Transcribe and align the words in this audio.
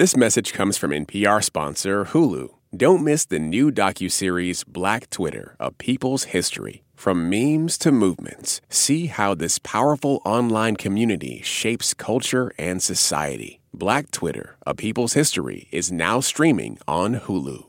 This 0.00 0.16
message 0.16 0.54
comes 0.54 0.78
from 0.78 0.92
NPR 0.92 1.44
sponsor 1.44 2.06
Hulu. 2.06 2.48
Don't 2.74 3.04
miss 3.04 3.26
the 3.26 3.38
new 3.38 3.70
docuseries 3.70 4.66
Black 4.66 5.10
Twitter, 5.10 5.56
A 5.60 5.70
People's 5.72 6.24
History. 6.32 6.82
From 6.94 7.28
memes 7.28 7.76
to 7.76 7.92
movements, 7.92 8.62
see 8.70 9.08
how 9.08 9.34
this 9.34 9.58
powerful 9.58 10.22
online 10.24 10.76
community 10.76 11.42
shapes 11.42 11.92
culture 11.92 12.50
and 12.56 12.82
society. 12.82 13.60
Black 13.74 14.10
Twitter, 14.10 14.56
A 14.66 14.74
People's 14.74 15.12
History 15.12 15.68
is 15.70 15.92
now 15.92 16.20
streaming 16.20 16.78
on 16.88 17.16
Hulu. 17.16 17.66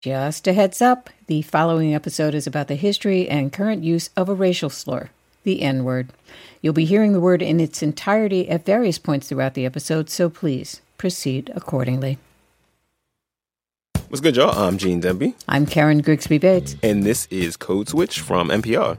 Just 0.00 0.48
a 0.48 0.54
heads 0.54 0.82
up 0.82 1.10
the 1.28 1.42
following 1.42 1.94
episode 1.94 2.34
is 2.34 2.48
about 2.48 2.66
the 2.66 2.74
history 2.74 3.28
and 3.28 3.52
current 3.52 3.84
use 3.84 4.10
of 4.16 4.28
a 4.28 4.34
racial 4.34 4.68
slur, 4.68 5.10
the 5.44 5.62
N 5.62 5.84
word. 5.84 6.08
You'll 6.60 6.72
be 6.72 6.86
hearing 6.86 7.12
the 7.12 7.20
word 7.20 7.40
in 7.40 7.60
its 7.60 7.84
entirety 7.84 8.48
at 8.48 8.66
various 8.66 8.98
points 8.98 9.28
throughout 9.28 9.54
the 9.54 9.64
episode, 9.64 10.10
so 10.10 10.28
please 10.28 10.80
proceed 10.98 11.50
accordingly. 11.54 12.18
What's 14.08 14.20
good, 14.20 14.36
y'all? 14.36 14.58
I'm 14.58 14.78
Gene 14.78 15.02
Demby. 15.02 15.34
I'm 15.48 15.66
Karen 15.66 16.00
Grigsby 16.00 16.38
Bates. 16.38 16.76
And 16.82 17.04
this 17.04 17.26
is 17.30 17.56
Code 17.56 17.88
Switch 17.88 18.20
from 18.20 18.48
NPR. 18.48 18.98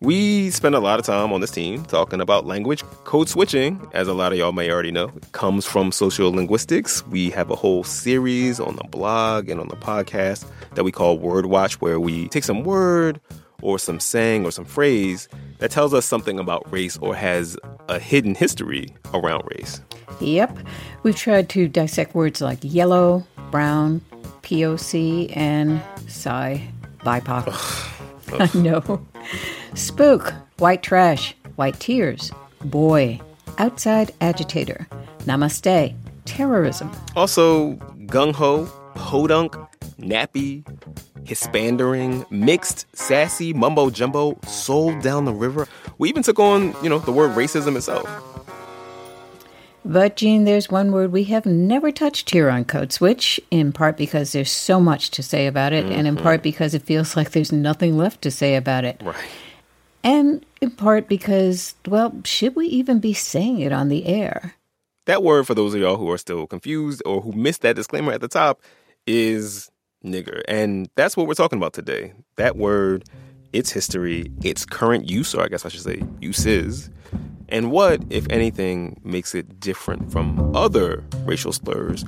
We 0.00 0.48
spend 0.48 0.74
a 0.74 0.80
lot 0.80 0.98
of 0.98 1.04
time 1.04 1.30
on 1.30 1.42
this 1.42 1.50
team 1.50 1.84
talking 1.84 2.22
about 2.22 2.46
language. 2.46 2.82
Code 3.04 3.28
switching, 3.28 3.86
as 3.92 4.08
a 4.08 4.14
lot 4.14 4.32
of 4.32 4.38
y'all 4.38 4.52
may 4.52 4.70
already 4.70 4.90
know, 4.90 5.08
comes 5.32 5.66
from 5.66 5.90
sociolinguistics. 5.90 7.06
We 7.08 7.28
have 7.30 7.50
a 7.50 7.54
whole 7.54 7.84
series 7.84 8.58
on 8.60 8.76
the 8.76 8.84
blog 8.84 9.50
and 9.50 9.60
on 9.60 9.68
the 9.68 9.76
podcast 9.76 10.46
that 10.74 10.84
we 10.84 10.90
call 10.90 11.18
Word 11.18 11.44
Watch, 11.44 11.82
where 11.82 12.00
we 12.00 12.28
take 12.28 12.44
some 12.44 12.64
word 12.64 13.20
or 13.60 13.78
some 13.78 14.00
saying 14.00 14.46
or 14.46 14.50
some 14.52 14.64
phrase 14.64 15.28
that 15.58 15.70
tells 15.70 15.92
us 15.92 16.06
something 16.06 16.38
about 16.38 16.72
race 16.72 16.96
or 16.96 17.14
has 17.14 17.58
a 17.90 17.98
hidden 17.98 18.34
history 18.34 18.94
around 19.12 19.44
race. 19.54 19.82
Yep. 20.20 20.58
We've 21.02 21.16
tried 21.16 21.48
to 21.50 21.68
dissect 21.68 22.14
words 22.14 22.40
like 22.40 22.58
yellow, 22.62 23.26
brown, 23.50 24.00
POC, 24.42 25.34
and 25.36 25.80
Psy, 26.08 26.58
BIPOC. 27.00 27.90
I 28.54 28.58
know. 28.58 29.06
Spook, 29.74 30.32
white 30.58 30.82
trash, 30.82 31.34
white 31.56 31.78
tears, 31.80 32.30
boy, 32.64 33.20
outside 33.58 34.12
agitator, 34.20 34.86
namaste, 35.20 35.94
terrorism. 36.24 36.90
Also, 37.16 37.74
gung 38.06 38.34
ho, 38.34 38.66
podunk, 38.94 39.54
nappy, 39.98 40.64
hispandering, 41.24 42.28
mixed, 42.30 42.86
sassy, 42.96 43.52
mumbo 43.52 43.90
jumbo, 43.90 44.38
sold 44.46 45.00
down 45.02 45.24
the 45.24 45.32
river. 45.32 45.68
We 45.98 46.08
even 46.08 46.22
took 46.22 46.38
on, 46.38 46.74
you 46.82 46.88
know, 46.88 46.98
the 46.98 47.12
word 47.12 47.32
racism 47.32 47.76
itself. 47.76 48.08
But, 49.84 50.16
Gene, 50.16 50.44
there's 50.44 50.70
one 50.70 50.92
word 50.92 51.10
we 51.10 51.24
have 51.24 51.46
never 51.46 51.90
touched 51.90 52.30
here 52.30 52.50
on 52.50 52.64
Code 52.64 52.92
Switch, 52.92 53.40
in 53.50 53.72
part 53.72 53.96
because 53.96 54.32
there's 54.32 54.50
so 54.50 54.78
much 54.78 55.10
to 55.12 55.22
say 55.22 55.46
about 55.46 55.72
it, 55.72 55.84
mm-hmm. 55.84 55.94
and 55.94 56.06
in 56.06 56.14
mm-hmm. 56.14 56.22
part 56.22 56.42
because 56.42 56.74
it 56.74 56.82
feels 56.82 57.16
like 57.16 57.30
there's 57.30 57.52
nothing 57.52 57.96
left 57.96 58.20
to 58.22 58.30
say 58.30 58.56
about 58.56 58.84
it. 58.84 59.00
Right. 59.02 59.16
And 60.02 60.44
in 60.60 60.70
part 60.70 61.08
because, 61.08 61.74
well, 61.86 62.14
should 62.24 62.56
we 62.56 62.66
even 62.66 63.00
be 63.00 63.14
saying 63.14 63.60
it 63.60 63.72
on 63.72 63.88
the 63.88 64.06
air? 64.06 64.54
That 65.06 65.22
word, 65.22 65.46
for 65.46 65.54
those 65.54 65.74
of 65.74 65.80
y'all 65.80 65.96
who 65.96 66.10
are 66.10 66.18
still 66.18 66.46
confused 66.46 67.02
or 67.04 67.20
who 67.22 67.32
missed 67.32 67.62
that 67.62 67.76
disclaimer 67.76 68.12
at 68.12 68.20
the 68.20 68.28
top, 68.28 68.60
is 69.06 69.70
nigger. 70.04 70.42
And 70.46 70.88
that's 70.94 71.16
what 71.16 71.26
we're 71.26 71.34
talking 71.34 71.58
about 71.58 71.72
today. 71.72 72.12
That 72.36 72.56
word, 72.56 73.04
its 73.52 73.70
history, 73.70 74.30
its 74.42 74.64
current 74.64 75.08
use, 75.08 75.34
or 75.34 75.42
I 75.42 75.48
guess 75.48 75.64
I 75.64 75.68
should 75.68 75.82
say 75.82 76.02
uses, 76.20 76.90
and 77.50 77.70
what, 77.70 78.02
if 78.10 78.26
anything, 78.30 79.00
makes 79.04 79.34
it 79.34 79.60
different 79.60 80.10
from 80.12 80.54
other 80.54 81.04
racial 81.24 81.52
slurs? 81.52 82.04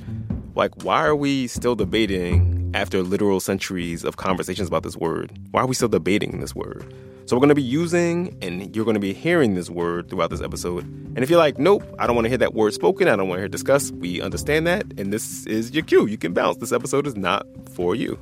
Like, 0.55 0.83
why 0.83 1.03
are 1.05 1.15
we 1.15 1.47
still 1.47 1.75
debating 1.75 2.71
after 2.73 3.01
literal 3.01 3.39
centuries 3.39 4.03
of 4.03 4.17
conversations 4.17 4.67
about 4.67 4.83
this 4.83 4.95
word? 4.95 5.37
Why 5.51 5.61
are 5.61 5.67
we 5.67 5.75
still 5.75 5.87
debating 5.87 6.39
this 6.39 6.55
word? 6.55 6.93
So, 7.25 7.35
we're 7.35 7.41
going 7.41 7.49
to 7.49 7.55
be 7.55 7.61
using 7.61 8.37
and 8.41 8.75
you're 8.75 8.85
going 8.85 8.95
to 8.95 8.99
be 8.99 9.13
hearing 9.13 9.55
this 9.55 9.69
word 9.69 10.09
throughout 10.09 10.29
this 10.29 10.41
episode. 10.41 10.83
And 10.83 11.19
if 11.19 11.29
you're 11.29 11.39
like, 11.39 11.57
nope, 11.57 11.83
I 11.97 12.05
don't 12.05 12.15
want 12.15 12.25
to 12.25 12.29
hear 12.29 12.37
that 12.39 12.53
word 12.53 12.73
spoken, 12.73 13.07
I 13.07 13.15
don't 13.15 13.27
want 13.27 13.37
to 13.37 13.41
hear 13.41 13.45
it 13.45 13.51
discussed, 13.51 13.93
we 13.95 14.21
understand 14.21 14.67
that. 14.67 14.85
And 14.97 15.13
this 15.13 15.45
is 15.45 15.71
your 15.71 15.83
cue. 15.83 16.05
You 16.05 16.17
can 16.17 16.33
bounce. 16.33 16.57
This 16.57 16.71
episode 16.71 17.07
is 17.07 17.15
not 17.15 17.47
for 17.69 17.95
you. 17.95 18.19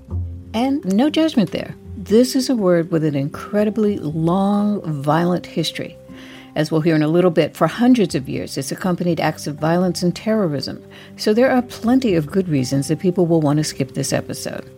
And 0.53 0.83
no 0.85 1.09
judgment 1.09 1.51
there. 1.51 1.75
This 1.97 2.35
is 2.35 2.49
a 2.49 2.55
word 2.55 2.91
with 2.91 3.03
an 3.03 3.15
incredibly 3.15 3.97
long, 3.97 4.81
violent 4.81 5.45
history. 5.45 5.97
As 6.55 6.71
we'll 6.71 6.81
hear 6.81 6.95
in 6.95 7.01
a 7.01 7.07
little 7.07 7.31
bit, 7.31 7.55
for 7.55 7.67
hundreds 7.67 8.13
of 8.13 8.27
years 8.27 8.57
it's 8.57 8.71
accompanied 8.71 9.19
acts 9.19 9.47
of 9.47 9.55
violence 9.55 10.03
and 10.03 10.15
terrorism, 10.15 10.83
so 11.15 11.33
there 11.33 11.51
are 11.51 11.61
plenty 11.61 12.15
of 12.15 12.31
good 12.31 12.49
reasons 12.49 12.87
that 12.89 12.99
people 12.99 13.25
will 13.25 13.41
want 13.41 13.57
to 13.57 13.63
skip 13.63 13.93
this 13.93 14.11
episode. 14.11 14.69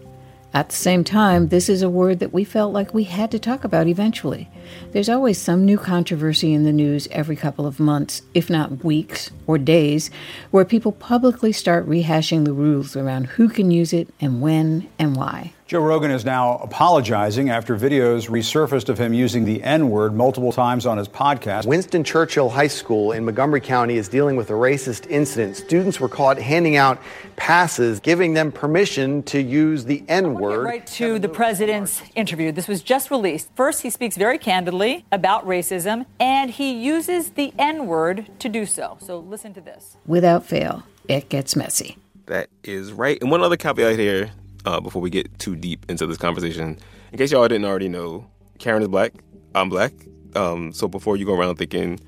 At 0.55 0.69
the 0.69 0.75
same 0.75 1.03
time, 1.03 1.47
this 1.47 1.67
is 1.67 1.81
a 1.81 1.89
word 1.89 2.19
that 2.19 2.31
we 2.31 2.43
felt 2.43 2.73
like 2.73 2.93
we 2.93 3.05
had 3.05 3.31
to 3.31 3.39
talk 3.39 3.63
about 3.63 3.87
eventually. 3.87 4.47
There's 4.91 5.09
always 5.09 5.41
some 5.41 5.65
new 5.65 5.79
controversy 5.79 6.53
in 6.53 6.63
the 6.63 6.71
news 6.71 7.07
every 7.09 7.35
couple 7.35 7.65
of 7.65 7.79
months, 7.79 8.21
if 8.35 8.51
not 8.51 8.83
weeks 8.83 9.31
or 9.47 9.57
days, 9.57 10.11
where 10.51 10.63
people 10.63 10.91
publicly 10.91 11.53
start 11.53 11.89
rehashing 11.89 12.45
the 12.45 12.53
rules 12.53 12.95
around 12.95 13.25
who 13.25 13.49
can 13.49 13.71
use 13.71 13.93
it 13.93 14.13
and 14.21 14.41
when 14.41 14.87
and 14.99 15.15
why. 15.15 15.53
Joe 15.73 15.81
Rogan 15.81 16.11
is 16.11 16.23
now 16.23 16.57
apologizing 16.57 17.49
after 17.49 17.75
videos 17.75 18.29
resurfaced 18.29 18.89
of 18.89 18.99
him 18.99 19.11
using 19.11 19.43
the 19.43 19.63
N 19.63 19.89
word 19.89 20.13
multiple 20.13 20.51
times 20.51 20.85
on 20.85 20.99
his 20.99 21.07
podcast. 21.07 21.65
Winston 21.65 22.03
Churchill 22.03 22.47
High 22.47 22.67
School 22.67 23.11
in 23.11 23.25
Montgomery 23.25 23.59
County 23.59 23.97
is 23.97 24.07
dealing 24.07 24.35
with 24.35 24.51
a 24.51 24.53
racist 24.53 25.09
incident. 25.09 25.57
Students 25.57 25.99
were 25.99 26.07
caught 26.07 26.37
handing 26.37 26.75
out 26.75 27.01
passes, 27.37 27.99
giving 27.99 28.35
them 28.35 28.51
permission 28.51 29.23
to 29.23 29.41
use 29.41 29.85
the 29.85 30.03
N 30.07 30.35
word. 30.35 30.63
Right 30.63 30.85
to 30.85 31.17
the 31.17 31.27
president's 31.27 32.03
interview. 32.13 32.51
This 32.51 32.67
was 32.67 32.83
just 32.83 33.09
released. 33.09 33.49
First, 33.55 33.81
he 33.81 33.89
speaks 33.89 34.15
very 34.15 34.37
candidly 34.37 35.05
about 35.11 35.43
racism, 35.47 36.05
and 36.19 36.51
he 36.51 36.83
uses 36.83 37.31
the 37.31 37.51
N 37.57 37.87
word 37.87 38.27
to 38.41 38.47
do 38.47 38.67
so. 38.67 38.99
So 39.01 39.17
listen 39.17 39.55
to 39.55 39.61
this. 39.61 39.97
Without 40.05 40.45
fail, 40.45 40.83
it 41.07 41.29
gets 41.29 41.55
messy. 41.55 41.97
That 42.27 42.49
is 42.63 42.91
right. 42.91 43.19
And 43.19 43.31
one 43.31 43.41
other 43.41 43.57
caveat 43.57 43.97
here 43.97 44.29
uh, 44.65 44.79
before 44.79 45.01
we 45.01 45.09
get 45.09 45.39
too 45.39 45.55
deep 45.55 45.85
into 45.89 46.05
this 46.05 46.17
conversation. 46.17 46.77
In 47.11 47.17
case 47.17 47.31
y'all 47.31 47.47
didn't 47.47 47.65
already 47.65 47.89
know, 47.89 48.25
Karen 48.59 48.81
is 48.81 48.87
black. 48.87 49.13
I'm 49.55 49.69
black. 49.69 49.93
Um, 50.35 50.73
so 50.73 50.87
before 50.87 51.15
you 51.17 51.25
go 51.25 51.35
around 51.35 51.57
thinking 51.57 51.99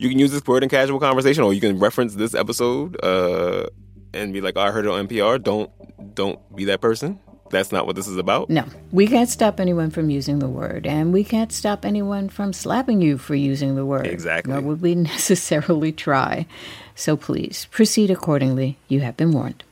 you 0.00 0.08
can 0.08 0.18
use 0.18 0.32
this 0.32 0.44
word 0.46 0.62
in 0.62 0.70
casual 0.70 0.98
conversation, 0.98 1.44
or 1.44 1.52
you 1.52 1.60
can 1.60 1.78
reference 1.78 2.14
this 2.14 2.34
episode 2.34 2.96
uh, 3.04 3.66
and 4.14 4.32
be 4.32 4.40
like, 4.40 4.56
oh, 4.56 4.60
"I 4.60 4.70
heard 4.70 4.86
it 4.86 4.90
on 4.90 5.06
NPR." 5.06 5.42
Don't 5.42 5.70
don't 6.14 6.40
be 6.56 6.64
that 6.64 6.80
person. 6.80 7.20
That's 7.50 7.70
not 7.70 7.86
what 7.86 7.96
this 7.96 8.06
is 8.06 8.16
about. 8.16 8.48
No, 8.48 8.64
we 8.92 9.06
can't 9.06 9.28
stop 9.28 9.60
anyone 9.60 9.90
from 9.90 10.08
using 10.08 10.38
the 10.38 10.48
word, 10.48 10.86
and 10.86 11.12
we 11.12 11.22
can't 11.22 11.52
stop 11.52 11.84
anyone 11.84 12.30
from 12.30 12.54
slapping 12.54 13.02
you 13.02 13.18
for 13.18 13.34
using 13.34 13.74
the 13.76 13.84
word. 13.84 14.06
Exactly. 14.06 14.52
Nor 14.52 14.62
would 14.62 14.80
we 14.80 14.94
necessarily 15.12 15.92
try. 15.92 16.46
So 16.94 17.14
please 17.16 17.66
proceed 17.70 18.10
accordingly. 18.10 18.78
You 18.88 19.00
have 19.00 19.18
been 19.18 19.32
warned. 19.32 19.64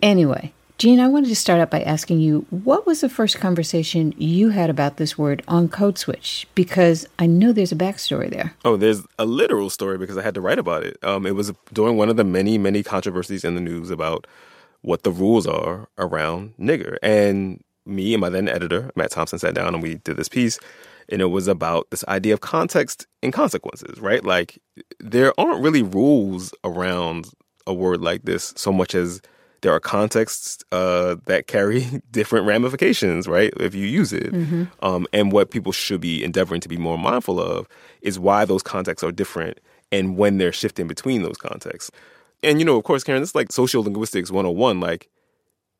Anyway, 0.00 0.54
Gene, 0.78 1.00
I 1.00 1.08
wanted 1.08 1.28
to 1.28 1.36
start 1.36 1.58
out 1.58 1.70
by 1.70 1.80
asking 1.80 2.20
you 2.20 2.44
what 2.50 2.86
was 2.86 3.00
the 3.00 3.08
first 3.08 3.38
conversation 3.38 4.12
you 4.18 4.50
had 4.50 4.68
about 4.68 4.98
this 4.98 5.16
word 5.16 5.42
on 5.48 5.70
Code 5.70 5.96
Switch? 5.96 6.46
Because 6.54 7.08
I 7.18 7.24
know 7.26 7.50
there's 7.50 7.72
a 7.72 7.76
backstory 7.76 8.28
there. 8.28 8.54
Oh, 8.62 8.76
there's 8.76 9.02
a 9.18 9.24
literal 9.24 9.70
story 9.70 9.96
because 9.96 10.18
I 10.18 10.22
had 10.22 10.34
to 10.34 10.42
write 10.42 10.58
about 10.58 10.84
it. 10.84 10.98
Um, 11.02 11.24
it 11.24 11.34
was 11.34 11.50
during 11.72 11.96
one 11.96 12.10
of 12.10 12.16
the 12.16 12.24
many, 12.24 12.58
many 12.58 12.82
controversies 12.82 13.42
in 13.42 13.54
the 13.54 13.60
news 13.62 13.88
about 13.88 14.26
what 14.82 15.02
the 15.02 15.10
rules 15.10 15.46
are 15.46 15.88
around 15.96 16.52
nigger. 16.60 16.98
And 17.02 17.64
me 17.86 18.12
and 18.12 18.20
my 18.20 18.28
then 18.28 18.46
editor, 18.46 18.90
Matt 18.96 19.12
Thompson, 19.12 19.38
sat 19.38 19.54
down 19.54 19.72
and 19.72 19.82
we 19.82 19.94
did 19.94 20.18
this 20.18 20.28
piece. 20.28 20.58
And 21.08 21.22
it 21.22 21.26
was 21.26 21.48
about 21.48 21.88
this 21.90 22.04
idea 22.06 22.34
of 22.34 22.42
context 22.42 23.06
and 23.22 23.32
consequences, 23.32 23.98
right? 23.98 24.22
Like, 24.22 24.58
there 25.00 25.32
aren't 25.40 25.62
really 25.62 25.82
rules 25.82 26.52
around 26.64 27.30
a 27.66 27.72
word 27.72 28.02
like 28.02 28.24
this 28.24 28.52
so 28.58 28.72
much 28.72 28.94
as 28.94 29.22
there 29.66 29.74
are 29.74 29.80
contexts 29.80 30.62
uh, 30.70 31.16
that 31.24 31.48
carry 31.48 32.00
different 32.12 32.46
ramifications, 32.46 33.26
right? 33.26 33.52
If 33.58 33.74
you 33.74 33.84
use 33.84 34.12
it. 34.12 34.32
Mm-hmm. 34.32 34.64
Um, 34.80 35.08
and 35.12 35.32
what 35.32 35.50
people 35.50 35.72
should 35.72 36.00
be 36.00 36.22
endeavoring 36.22 36.60
to 36.60 36.68
be 36.68 36.76
more 36.76 36.96
mindful 36.96 37.40
of 37.40 37.66
is 38.00 38.16
why 38.16 38.44
those 38.44 38.62
contexts 38.62 39.02
are 39.02 39.10
different 39.10 39.58
and 39.90 40.16
when 40.16 40.38
they're 40.38 40.52
shifting 40.52 40.86
between 40.86 41.24
those 41.24 41.36
contexts. 41.36 41.90
And, 42.44 42.60
you 42.60 42.64
know, 42.64 42.76
of 42.76 42.84
course, 42.84 43.02
Karen, 43.02 43.20
this 43.20 43.30
is 43.30 43.34
like 43.34 43.48
sociolinguistics 43.48 44.30
101. 44.30 44.78
Like, 44.78 45.08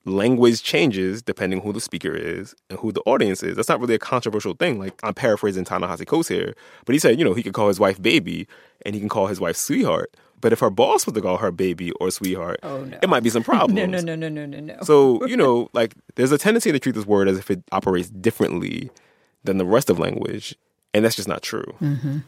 language 0.05 0.65
changes 0.65 1.23
depending 1.23 1.61
who 1.61 1.73
the 1.73 1.81
speaker 1.81 2.13
is 2.13 2.57
and 2.69 2.81
who 2.81 2.91
the 2.91 3.03
audience 3.07 3.45
is. 3.45 3.55
That's 3.55 3.69
not 3.69 3.79
really 3.79 3.95
a 3.95 4.01
controversial 4.01 4.55
thing. 4.55 4.81
Like 4.81 4.99
I'm 5.05 5.15
paraphrasing 5.15 5.65
Ta-Nehisi 5.65 6.07
Coates 6.07 6.29
here, 6.29 6.55
but 6.85 6.95
he 6.95 6.99
said, 6.99 7.21
you 7.21 7.25
know, 7.25 7.35
he 7.35 7.43
could 7.43 7.55
call 7.55 7.69
his 7.69 7.79
wife 7.79 8.03
baby 8.03 8.49
and 8.85 8.97
he 8.97 9.01
can 9.01 9.09
call 9.09 9.29
his 9.29 9.41
wife 9.41 9.57
sweetheart. 9.57 10.17
But 10.47 10.53
if 10.53 10.61
her 10.61 10.71
boss 10.71 11.05
was 11.07 11.15
to 11.15 11.21
call 11.21 11.39
her 11.39 11.51
baby 11.51 11.91
or 11.91 12.09
sweetheart, 12.09 12.61
oh, 12.63 12.85
no. 12.85 12.97
it 13.03 13.09
might 13.09 13.25
be 13.25 13.31
some 13.31 13.43
problems. 13.43 13.75
no, 13.75 13.85
no, 13.85 13.99
no, 13.99 14.15
no, 14.15 14.29
no, 14.29 14.47
no, 14.47 14.61
no. 14.61 14.77
So, 14.85 15.27
you 15.27 15.37
know, 15.37 15.69
like 15.73 15.93
there's 16.15 16.31
a 16.31 16.39
tendency 16.39 16.71
to 16.71 16.79
treat 16.79 16.95
this 16.95 17.05
word 17.05 17.29
as 17.29 17.37
if 17.37 17.51
it 17.51 17.65
operates 17.73 18.11
differently 18.11 18.91
than 19.43 19.59
the 19.59 19.65
rest 19.65 19.91
of 19.91 19.99
language. 19.99 20.55
And 20.95 21.05
that's 21.05 21.17
just 21.17 21.27
not 21.27 21.43
true. 21.43 21.65
Mm-hmm. 21.81 22.19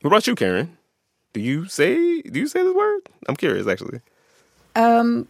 What 0.00 0.08
about 0.08 0.26
you, 0.26 0.34
Karen? 0.34 0.76
Do 1.32 1.40
you 1.40 1.66
say 1.66 2.22
do 2.22 2.40
you 2.40 2.48
say 2.48 2.60
this 2.60 2.74
word? 2.74 3.02
I'm 3.28 3.36
curious 3.36 3.68
actually. 3.68 4.00
Um, 4.74 5.28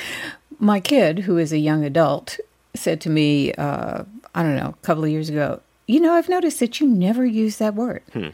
my 0.58 0.80
kid, 0.80 1.20
who 1.20 1.38
is 1.38 1.50
a 1.50 1.58
young 1.58 1.82
adult, 1.82 2.38
said 2.74 3.00
to 3.00 3.08
me, 3.08 3.54
uh, 3.54 4.04
I 4.34 4.42
don't 4.42 4.56
know, 4.56 4.74
a 4.78 4.84
couple 4.86 5.04
of 5.04 5.08
years 5.08 5.30
ago, 5.30 5.62
you 5.86 5.98
know, 5.98 6.12
I've 6.12 6.28
noticed 6.28 6.60
that 6.60 6.78
you 6.78 6.86
never 6.86 7.24
use 7.24 7.56
that 7.56 7.74
word. 7.74 8.02
Hmm. 8.12 8.28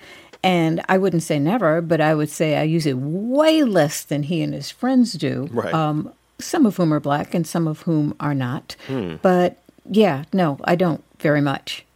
And 0.47 0.83
I 0.89 0.99
wouldn't 0.99 1.23
say 1.23 1.39
never, 1.39 1.81
but 1.81 2.01
I 2.01 2.15
would 2.15 2.31
say 2.31 2.57
I 2.57 2.63
use 2.63 2.87
it 2.87 2.99
way 2.99 3.65
less 3.65 4.03
than 4.03 4.23
he 4.25 4.43
and 4.43 4.55
his 4.55 4.71
friends 4.71 5.13
do. 5.15 5.49
Right. 5.51 5.75
Um, 5.75 6.13
some 6.39 6.67
of 6.67 6.77
whom 6.77 6.93
are 6.93 7.01
black 7.01 7.35
and 7.35 7.47
some 7.47 7.67
of 7.67 7.83
whom 7.83 8.15
are 8.21 8.35
not. 8.35 8.77
Hmm. 8.87 9.17
But 9.23 9.59
yeah, 9.91 10.25
no, 10.33 10.59
I 10.65 10.77
don't 10.77 11.03
very 11.19 11.41
much 11.41 11.87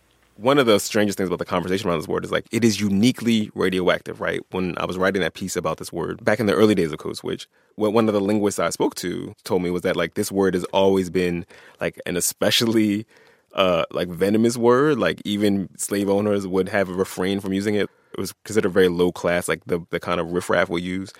one 0.40 0.58
of 0.58 0.64
the 0.66 0.78
strangest 0.78 1.18
things 1.18 1.28
about 1.28 1.38
the 1.38 1.44
conversation 1.44 1.88
around 1.88 1.98
this 1.98 2.08
word 2.08 2.24
is 2.24 2.32
like 2.32 2.46
it 2.50 2.64
is 2.64 2.80
uniquely 2.80 3.50
radioactive, 3.54 4.20
right? 4.20 4.40
When 4.50 4.76
I 4.78 4.86
was 4.86 4.96
writing 4.96 5.20
that 5.20 5.34
piece 5.34 5.54
about 5.54 5.76
this 5.76 5.92
word 5.92 6.24
back 6.24 6.40
in 6.40 6.46
the 6.46 6.54
early 6.54 6.74
days 6.74 6.92
of 6.92 6.98
Code 6.98 7.16
Switch, 7.16 7.46
what 7.76 7.92
one 7.92 8.08
of 8.08 8.14
the 8.14 8.20
linguists 8.20 8.58
I 8.58 8.70
spoke 8.70 8.94
to 8.96 9.34
told 9.44 9.62
me 9.62 9.70
was 9.70 9.82
that 9.82 9.96
like 9.96 10.14
this 10.14 10.32
word 10.32 10.54
has 10.54 10.64
always 10.64 11.10
been 11.10 11.44
like 11.80 12.00
an 12.06 12.16
especially 12.16 13.06
uh 13.54 13.84
like 13.90 14.08
venomous 14.08 14.56
word. 14.56 14.98
Like 14.98 15.20
even 15.24 15.68
slave 15.76 16.08
owners 16.08 16.46
would 16.46 16.70
have 16.70 16.88
a 16.88 16.94
refrain 16.94 17.40
from 17.40 17.52
using 17.52 17.74
it. 17.74 17.90
It 18.12 18.20
was 18.20 18.32
considered 18.44 18.72
very 18.72 18.88
low 18.88 19.12
class, 19.12 19.48
like 19.48 19.64
the 19.66 19.80
the 19.90 20.00
kind 20.00 20.20
of 20.20 20.32
riffraff 20.32 20.68
we 20.68 20.82
use. 20.82 21.12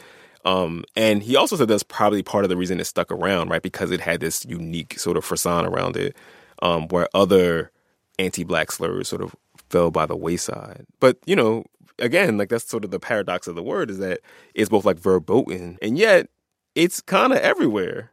Um, 0.44 0.84
and 0.96 1.22
he 1.22 1.36
also 1.36 1.56
said 1.56 1.68
that's 1.68 1.82
probably 1.82 2.22
part 2.22 2.44
of 2.44 2.48
the 2.48 2.56
reason 2.56 2.80
it 2.80 2.84
stuck 2.84 3.12
around, 3.12 3.50
right? 3.50 3.62
Because 3.62 3.90
it 3.90 4.00
had 4.00 4.20
this 4.20 4.44
unique 4.46 4.98
sort 4.98 5.18
of 5.18 5.24
frisson 5.24 5.66
around 5.66 5.96
it, 5.96 6.16
um, 6.62 6.88
where 6.88 7.08
other 7.14 7.70
anti-black 8.18 8.72
slurs 8.72 9.08
sort 9.08 9.22
of 9.22 9.36
fell 9.68 9.90
by 9.90 10.06
the 10.06 10.16
wayside. 10.16 10.86
But 10.98 11.18
you 11.26 11.36
know, 11.36 11.64
again, 11.98 12.38
like 12.38 12.48
that's 12.48 12.68
sort 12.68 12.84
of 12.84 12.90
the 12.90 13.00
paradox 13.00 13.46
of 13.46 13.54
the 13.54 13.62
word 13.62 13.90
is 13.90 13.98
that 13.98 14.20
it's 14.54 14.70
both 14.70 14.84
like 14.84 14.98
verboten 14.98 15.78
and 15.82 15.98
yet 15.98 16.28
it's 16.74 17.00
kind 17.00 17.32
of 17.32 17.38
everywhere. 17.38 18.10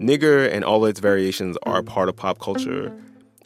Nigger 0.00 0.50
and 0.50 0.64
all 0.64 0.84
its 0.86 1.00
variations 1.00 1.56
are 1.64 1.82
part 1.82 2.08
of 2.08 2.16
pop 2.16 2.38
culture 2.38 2.92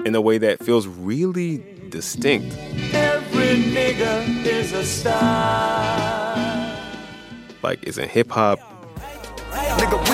in 0.05 0.15
a 0.15 0.21
way 0.21 0.39
that 0.39 0.65
feels 0.65 0.87
really 0.87 1.59
distinct. 1.89 2.57
Every 2.93 3.63
nigger 3.63 4.45
is 4.45 4.73
a 4.73 4.85
star. 4.85 6.37
Like, 7.63 7.83
it's 7.83 7.99
in 7.99 8.09
hip 8.09 8.31
hop. 8.31 8.61
Nigga, 9.51 10.05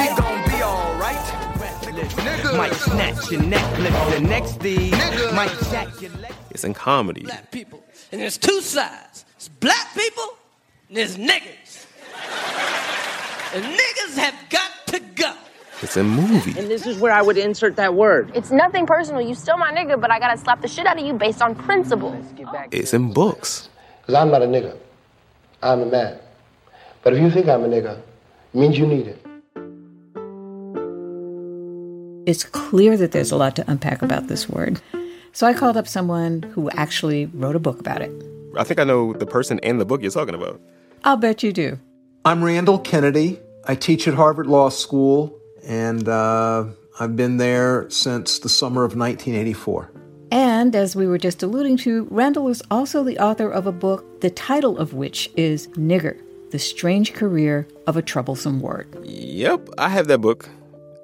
might 2.56 2.73
snatch 2.75 3.31
your 3.31 3.43
neck, 3.43 3.79
lift 3.79 4.11
the 4.11 4.21
next 4.21 4.59
D, 4.59 4.91
might 5.35 5.53
jack 5.71 6.00
your 6.00 6.11
leg. 6.12 6.33
It's 6.50 6.65
in 6.65 6.75
comedy. 6.75 7.23
Black 7.23 7.50
people. 7.50 7.83
And 8.12 8.21
there's 8.21 8.38
two 8.38 8.61
sides. 8.61 9.25
It's 9.37 9.49
black 9.49 9.94
people 9.94 10.37
and 10.88 10.97
there's 10.97 11.17
niggers. 11.17 11.87
and 13.55 13.65
niggers 13.65 14.17
have 14.17 14.35
got 14.50 14.87
to 14.88 15.00
go. 15.00 15.33
It's 15.82 15.97
a 15.97 16.05
movie. 16.05 16.59
And 16.59 16.69
this 16.69 16.87
is 16.87 16.99
where 16.99 17.12
I 17.12 17.23
would 17.23 17.38
insert 17.38 17.77
that 17.77 17.94
word. 17.94 18.32
It's 18.35 18.50
nothing 18.50 18.87
personal. 18.87 19.23
You 19.23 19.35
still 19.35 19.56
my 19.56 19.73
nigga, 19.73 19.99
but 19.99 20.11
I 20.11 20.19
gotta 20.19 20.37
slap 20.37 20.61
the 20.61 20.69
shit 20.69 20.87
out 20.87 20.99
of 20.99 21.06
you 21.06 21.15
based 21.15 21.41
on 21.41 21.55
principle. 21.55 22.15
It's 22.71 22.93
in 22.93 23.12
books. 23.15 23.71
Because 24.03 24.15
I'm 24.15 24.31
not 24.31 24.43
a 24.43 24.47
nigga. 24.47 24.77
I'm 25.62 25.81
a 25.81 25.87
man. 25.87 26.19
But 27.03 27.15
if 27.15 27.23
you 27.23 27.31
think 27.31 27.49
I'm 27.49 27.65
a 27.65 27.69
nigga, 27.69 27.99
it 27.99 28.55
means 28.55 28.79
you 28.79 28.87
need 28.87 29.06
it. 29.06 29.27
It's 32.26 32.44
clear 32.44 32.99
that 32.99 33.12
there's 33.12 33.31
a 33.31 33.37
lot 33.37 33.56
to 33.56 33.65
unpack 33.71 34.03
about 34.03 34.29
this 34.29 34.49
word. 34.49 34.83
So 35.33 35.47
I 35.47 35.55
called 35.55 35.79
up 35.79 35.88
someone 35.88 36.43
who 36.43 36.69
actually 36.71 37.26
wrote 37.26 37.56
a 37.56 37.59
book 37.59 37.81
about 37.81 38.03
it. 38.03 38.11
I 38.56 38.65
think 38.65 38.81
I 38.81 38.85
know 38.85 39.15
the 39.15 39.26
person 39.26 39.59
and 39.61 39.81
the 39.81 39.87
book 39.87 40.03
you're 40.03 40.11
talking 40.11 40.35
about. 40.35 40.61
I'll 41.05 41.17
bet 41.17 41.43
you 41.43 41.53
do. 41.53 41.79
I'm 42.26 42.44
Randall 42.44 42.79
Kennedy. 42.79 43.41
I 43.67 43.75
teach 43.75 44.06
at 44.06 44.15
Harvard 44.15 44.47
Law 44.47 44.69
School, 44.69 45.40
and 45.65 46.09
uh, 46.09 46.67
I've 46.99 47.17
been 47.17 47.37
there 47.37 47.89
since 47.91 48.39
the 48.39 48.49
summer 48.49 48.85
of 48.85 48.97
1984. 48.97 49.91
And 50.33 50.77
as 50.77 50.95
we 50.95 51.07
were 51.07 51.19
just 51.19 51.43
alluding 51.43 51.77
to, 51.79 52.07
Randall 52.11 52.49
is 52.49 52.62
also 52.71 53.03
the 53.03 53.19
author 53.19 53.51
of 53.51 53.67
a 53.67 53.73
book, 53.73 54.21
the 54.21 54.31
title 54.31 54.79
of 54.79 54.95
which 54.95 55.31
is 55.37 55.67
Nigger 55.69 56.21
The 56.51 56.59
Strange 56.59 57.15
Career 57.15 57.67
of 57.87 57.97
a 57.97 58.03
Troublesome 58.03 58.61
Word. 58.61 58.97
Yep, 59.03 59.71
I 59.79 59.89
have 59.89 60.07
that 60.07 60.21
book 60.21 60.49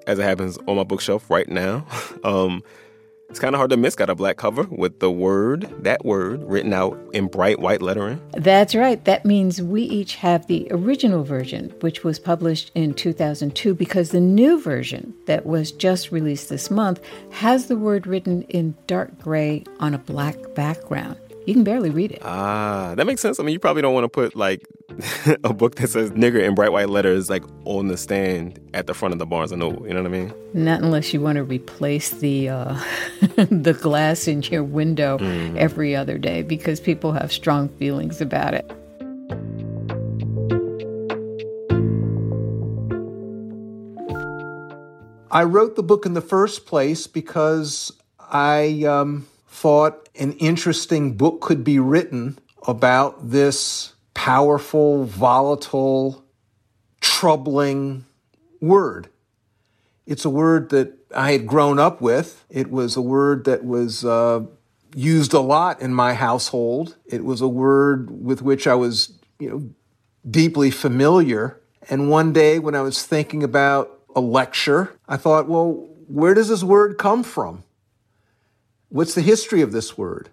as 0.06 0.19
it 0.19 0.23
happens, 0.23 0.58
on 0.67 0.76
my 0.76 0.85
bookshelf 0.85 1.29
right 1.31 1.49
now. 1.49 1.87
um, 2.25 2.62
it's 3.28 3.38
kind 3.38 3.55
of 3.55 3.58
hard 3.58 3.70
to 3.70 3.76
miss. 3.76 3.94
Got 3.94 4.11
a 4.11 4.14
black 4.14 4.37
cover 4.37 4.64
with 4.64 5.00
the 5.00 5.11
word, 5.11 5.69
that 5.82 6.05
word, 6.05 6.43
written 6.44 6.73
out 6.73 6.99
in 7.12 7.26
bright 7.26 7.58
white 7.58 7.82
lettering. 7.82 8.20
That's 8.32 8.75
right. 8.75 9.05
That 9.05 9.25
means 9.25 9.61
we 9.61 9.82
each 9.82 10.17
have 10.17 10.46
the 10.46 10.69
original 10.70 11.25
version, 11.25 11.75
which 11.81 12.05
was 12.05 12.19
published 12.19 12.70
in 12.75 12.94
2002, 12.94 13.75
because 13.75 14.11
the 14.11 14.20
new 14.20 14.61
version 14.61 15.14
that 15.26 15.44
was 15.44 15.73
just 15.73 16.12
released 16.12 16.49
this 16.49 16.70
month 16.70 17.00
has 17.32 17.67
the 17.67 17.76
word 17.76 18.06
written 18.06 18.43
in 18.44 18.75
dark 18.87 19.19
gray 19.19 19.64
on 19.81 19.94
a 19.94 19.99
black 19.99 20.55
background 20.55 21.19
you 21.46 21.55
can 21.55 21.64
barely 21.64 21.90
read 21.90 22.11
it. 22.11 22.19
Ah, 22.22 22.94
that 22.96 23.06
makes 23.06 23.20
sense. 23.20 23.38
I 23.38 23.44
mean, 23.44 23.52
you 23.52 23.61
probably 23.61 23.81
don't 23.81 23.94
want 23.94 24.05
to 24.05 24.08
put 24.08 24.34
like 24.34 24.67
a 25.44 25.52
book 25.52 25.76
that 25.76 25.88
says 25.88 26.10
nigger 26.12 26.43
in 26.43 26.54
bright 26.54 26.72
white 26.72 26.88
letters 26.88 27.28
like 27.28 27.44
on 27.64 27.88
the 27.88 27.96
stand 27.96 28.58
at 28.75 28.87
the 28.87 28.94
front 28.94 29.12
of 29.12 29.19
the 29.19 29.26
Barnes 29.26 29.52
and 29.52 29.60
Noble. 29.60 29.87
You 29.87 29.94
know 29.94 30.02
what 30.02 30.12
I 30.12 30.12
mean? 30.12 30.34
Not 30.54 30.81
unless 30.82 31.12
you 31.12 31.20
want 31.20 31.37
to 31.37 31.44
replace 31.44 32.10
the 32.10 32.48
uh, 32.48 32.82
the 33.37 33.76
glass 33.81 34.26
in 34.26 34.43
your 34.43 34.62
window 34.62 35.19
mm. 35.19 35.56
every 35.56 35.94
other 35.94 36.19
day 36.19 36.43
because 36.43 36.81
people 36.81 37.12
have 37.12 37.32
strong 37.32 37.69
feelings 37.69 38.20
about 38.20 38.54
it. 38.54 38.70
I 45.31 45.43
wrote 45.43 45.76
the 45.76 45.82
book 45.82 46.06
in 46.06 46.14
the 46.14 46.22
first 46.22 46.64
place 46.64 47.06
because 47.06 47.93
I 48.19 48.84
um, 48.84 49.26
thought 49.48 50.08
an 50.19 50.32
interesting 50.34 51.14
book 51.14 51.43
could 51.43 51.62
be 51.62 51.78
written 51.78 52.38
about 52.66 53.31
this 53.31 53.93
powerful, 54.17 55.05
volatile, 55.05 56.25
troubling 57.01 58.05
word. 58.61 59.09
It's 60.07 60.25
a 60.25 60.31
word 60.31 60.71
that 60.71 60.95
I 61.15 61.33
had 61.33 61.47
grown 61.47 61.79
up 61.79 62.01
with. 62.01 62.45
It 62.51 62.71
was 62.71 62.97
a 62.97 63.01
word 63.01 63.45
that 63.45 63.65
was 63.65 64.05
uh, 64.05 64.47
used 64.95 65.33
a 65.33 65.41
lot 65.41 65.81
in 65.81 65.95
my 65.95 66.15
household. 66.15 66.97
It 67.07 67.25
was 67.25 67.41
a 67.41 67.49
word 67.49 68.11
with 68.11 68.43
which 68.43 68.67
I 68.67 68.75
was, 68.75 69.13
you 69.39 69.51
know, 69.51 69.71
deeply 70.29 70.71
familiar. 70.71 71.61
And 71.89 72.11
one 72.11 72.33
day 72.33 72.59
when 72.59 72.75
I 72.75 72.81
was 72.81 73.05
thinking 73.05 73.45
about 73.45 74.01
a 74.17 74.20
lecture, 74.20 74.99
I 75.06 75.17
thought, 75.17 75.49
well, 75.49 75.89
where 76.08 76.35
does 76.35 76.49
this 76.49 76.65
word 76.65 76.99
come 76.99 77.23
from? 77.23 77.63
what's 78.89 79.15
the 79.15 79.20
history 79.20 79.61
of 79.61 79.73
this 79.73 79.99
word? 79.99 80.31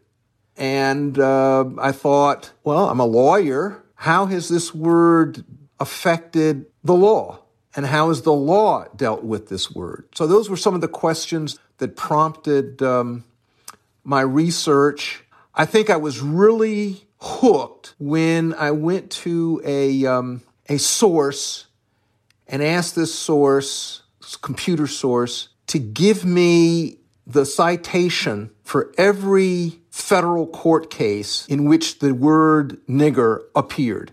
And 0.57 1.17
uh, 1.17 1.65
I 1.79 1.91
thought, 1.91 2.51
well, 2.63 2.89
I'm 2.89 2.99
a 2.99 3.05
lawyer. 3.05 3.83
How 3.95 4.25
has 4.27 4.49
this 4.49 4.73
word 4.73 5.43
affected 5.79 6.65
the 6.83 6.93
law? 6.93 7.39
And 7.75 7.87
how 7.87 8.09
has 8.09 8.21
the 8.21 8.33
law 8.33 8.85
dealt 8.95 9.23
with 9.23 9.49
this 9.49 9.71
word? 9.71 10.07
So 10.13 10.27
those 10.27 10.49
were 10.49 10.57
some 10.57 10.75
of 10.75 10.81
the 10.81 10.87
questions 10.87 11.57
that 11.79 11.95
prompted 11.95 12.83
um, 12.83 13.23
my 14.03 14.21
research. 14.21 15.23
I 15.55 15.65
think 15.65 15.89
I 15.89 15.97
was 15.97 16.19
really 16.19 17.07
hooked 17.19 17.95
when 17.99 18.53
I 18.53 18.71
went 18.71 19.09
to 19.11 19.61
a, 19.65 20.05
um, 20.05 20.43
a 20.69 20.77
source 20.77 21.67
and 22.47 22.61
asked 22.61 22.95
this 22.95 23.13
source, 23.13 24.03
this 24.21 24.35
computer 24.35 24.85
source, 24.85 25.49
to 25.67 25.79
give 25.79 26.25
me 26.25 26.97
the 27.25 27.45
citation 27.45 28.51
for 28.63 28.91
every 28.97 29.79
federal 29.93 30.47
court 30.47 30.89
case 30.89 31.45
in 31.45 31.65
which 31.65 31.99
the 31.99 32.15
word 32.15 32.83
nigger 32.87 33.43
appeared. 33.55 34.11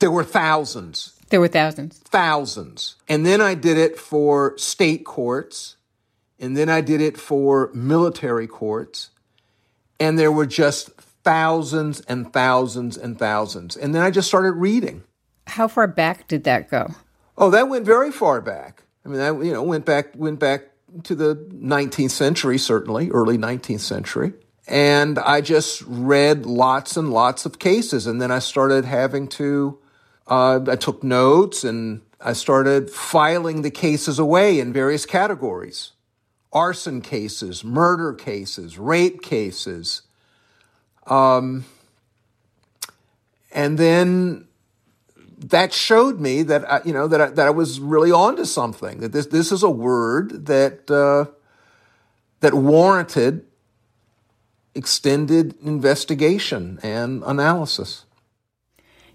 There 0.00 0.10
were 0.10 0.24
thousands. 0.24 1.12
There 1.30 1.38
were 1.38 1.46
thousands. 1.46 1.98
Thousands. 1.98 2.96
And 3.08 3.24
then 3.24 3.40
I 3.40 3.54
did 3.54 3.78
it 3.78 3.96
for 3.96 4.58
state 4.58 5.04
courts, 5.04 5.76
and 6.40 6.56
then 6.56 6.68
I 6.68 6.80
did 6.80 7.00
it 7.00 7.16
for 7.16 7.70
military 7.72 8.48
courts, 8.48 9.10
and 10.00 10.18
there 10.18 10.32
were 10.32 10.46
just 10.46 10.90
thousands 11.22 12.00
and 12.00 12.32
thousands 12.32 12.96
and 12.96 13.16
thousands. 13.16 13.76
And 13.76 13.94
then 13.94 14.02
I 14.02 14.10
just 14.10 14.26
started 14.26 14.52
reading. 14.52 15.04
How 15.46 15.68
far 15.68 15.86
back 15.86 16.26
did 16.26 16.42
that 16.42 16.68
go? 16.68 16.92
Oh, 17.36 17.50
that 17.50 17.68
went 17.68 17.86
very 17.86 18.10
far 18.10 18.40
back. 18.40 18.82
I 19.04 19.08
mean, 19.10 19.18
that 19.18 19.44
you 19.44 19.52
know 19.52 19.62
went 19.62 19.84
back 19.84 20.16
went 20.16 20.40
back 20.40 20.62
to 21.04 21.14
the 21.14 21.36
19th 21.36 22.10
century, 22.10 22.58
certainly, 22.58 23.10
early 23.10 23.38
19th 23.38 23.80
century. 23.80 24.32
And 24.68 25.18
I 25.18 25.40
just 25.40 25.82
read 25.86 26.44
lots 26.44 26.96
and 26.96 27.10
lots 27.10 27.46
of 27.46 27.58
cases. 27.58 28.06
And 28.06 28.20
then 28.20 28.30
I 28.30 28.38
started 28.38 28.84
having 28.84 29.26
to, 29.28 29.78
uh, 30.26 30.60
I 30.68 30.76
took 30.76 31.02
notes 31.02 31.64
and 31.64 32.02
I 32.20 32.34
started 32.34 32.90
filing 32.90 33.62
the 33.62 33.70
cases 33.70 34.18
away 34.18 34.60
in 34.60 34.72
various 34.72 35.06
categories 35.06 35.92
arson 36.52 37.00
cases, 37.00 37.62
murder 37.62 38.12
cases, 38.12 38.78
rape 38.78 39.22
cases. 39.22 40.02
Um, 41.06 41.64
and 43.52 43.78
then 43.78 44.46
that 45.38 45.72
showed 45.72 46.20
me 46.20 46.42
that 46.42 46.70
I, 46.70 46.80
you 46.84 46.92
know 46.92 47.06
that 47.08 47.20
I, 47.20 47.26
that 47.30 47.46
I 47.46 47.50
was 47.50 47.80
really 47.80 48.10
onto 48.10 48.44
something. 48.44 49.00
That 49.00 49.12
this 49.12 49.26
this 49.26 49.52
is 49.52 49.62
a 49.62 49.70
word 49.70 50.46
that 50.46 50.90
uh, 50.90 51.30
that 52.40 52.54
warranted 52.54 53.46
extended 54.78 55.54
investigation 55.60 56.78
and 56.82 57.22
analysis. 57.26 58.06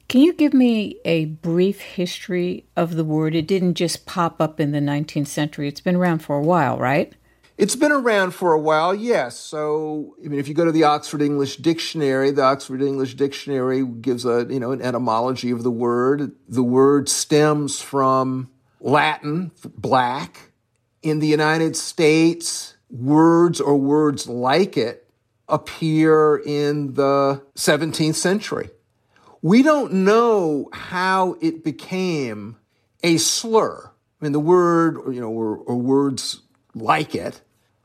Can 0.09 0.21
you 0.21 0.33
give 0.33 0.53
me 0.53 0.99
a 1.05 1.25
brief 1.25 1.79
history 1.79 2.65
of 2.75 2.95
the 2.95 3.05
word? 3.05 3.33
It 3.33 3.47
didn't 3.47 3.75
just 3.75 4.05
pop 4.05 4.41
up 4.41 4.59
in 4.59 4.73
the 4.73 4.79
19th 4.79 5.27
century. 5.27 5.69
It's 5.69 5.79
been 5.79 5.95
around 5.95 6.19
for 6.19 6.37
a 6.37 6.43
while, 6.43 6.77
right? 6.77 7.13
It's 7.57 7.77
been 7.77 7.93
around 7.93 8.31
for 8.31 8.51
a 8.51 8.59
while, 8.59 8.93
yes. 8.93 9.37
So, 9.37 10.15
I 10.23 10.27
mean, 10.27 10.39
if 10.39 10.47
you 10.47 10.53
go 10.53 10.65
to 10.65 10.71
the 10.71 10.83
Oxford 10.83 11.21
English 11.21 11.57
Dictionary, 11.57 12.31
the 12.31 12.43
Oxford 12.43 12.81
English 12.81 13.15
Dictionary 13.15 13.85
gives 13.85 14.25
a, 14.25 14.45
you 14.49 14.59
know, 14.59 14.71
an 14.71 14.81
etymology 14.81 15.51
of 15.51 15.63
the 15.63 15.71
word. 15.71 16.33
The 16.49 16.63
word 16.63 17.07
stems 17.07 17.79
from 17.79 18.51
Latin, 18.81 19.51
black. 19.63 20.51
In 21.01 21.19
the 21.19 21.27
United 21.27 21.75
States, 21.75 22.75
words 22.89 23.61
or 23.61 23.77
words 23.77 24.27
like 24.27 24.77
it 24.77 25.02
appear 25.47 26.37
in 26.37 26.93
the 26.93 27.43
17th 27.55 28.15
century. 28.15 28.69
We 29.41 29.61
don't 29.61 29.93
know 29.93 30.69
how 30.71 31.35
it 31.41 31.63
became 31.63 32.57
a 33.03 33.17
slur. 33.17 33.91
I 34.21 34.25
mean, 34.25 34.31
the 34.31 34.39
word, 34.39 35.13
you 35.13 35.19
know, 35.19 35.29
or, 35.29 35.57
or 35.57 35.75
words 35.75 36.41
like 36.73 37.13
it 37.13 37.41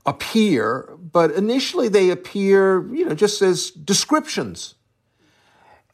appear, 0.07 0.97
but 0.99 1.33
initially 1.33 1.89
they 1.89 2.11
appear, 2.11 2.87
you 2.95 3.05
know, 3.05 3.15
just 3.15 3.43
as 3.43 3.71
descriptions. 3.71 4.75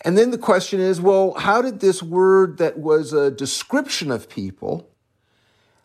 And 0.02 0.18
then 0.18 0.30
the 0.30 0.38
question 0.38 0.80
is, 0.80 1.00
well, 1.00 1.32
how 1.32 1.62
did 1.62 1.80
this 1.80 2.02
word 2.02 2.58
that 2.58 2.78
was 2.78 3.12
a 3.12 3.30
description 3.30 4.10
of 4.10 4.28
people, 4.28 4.90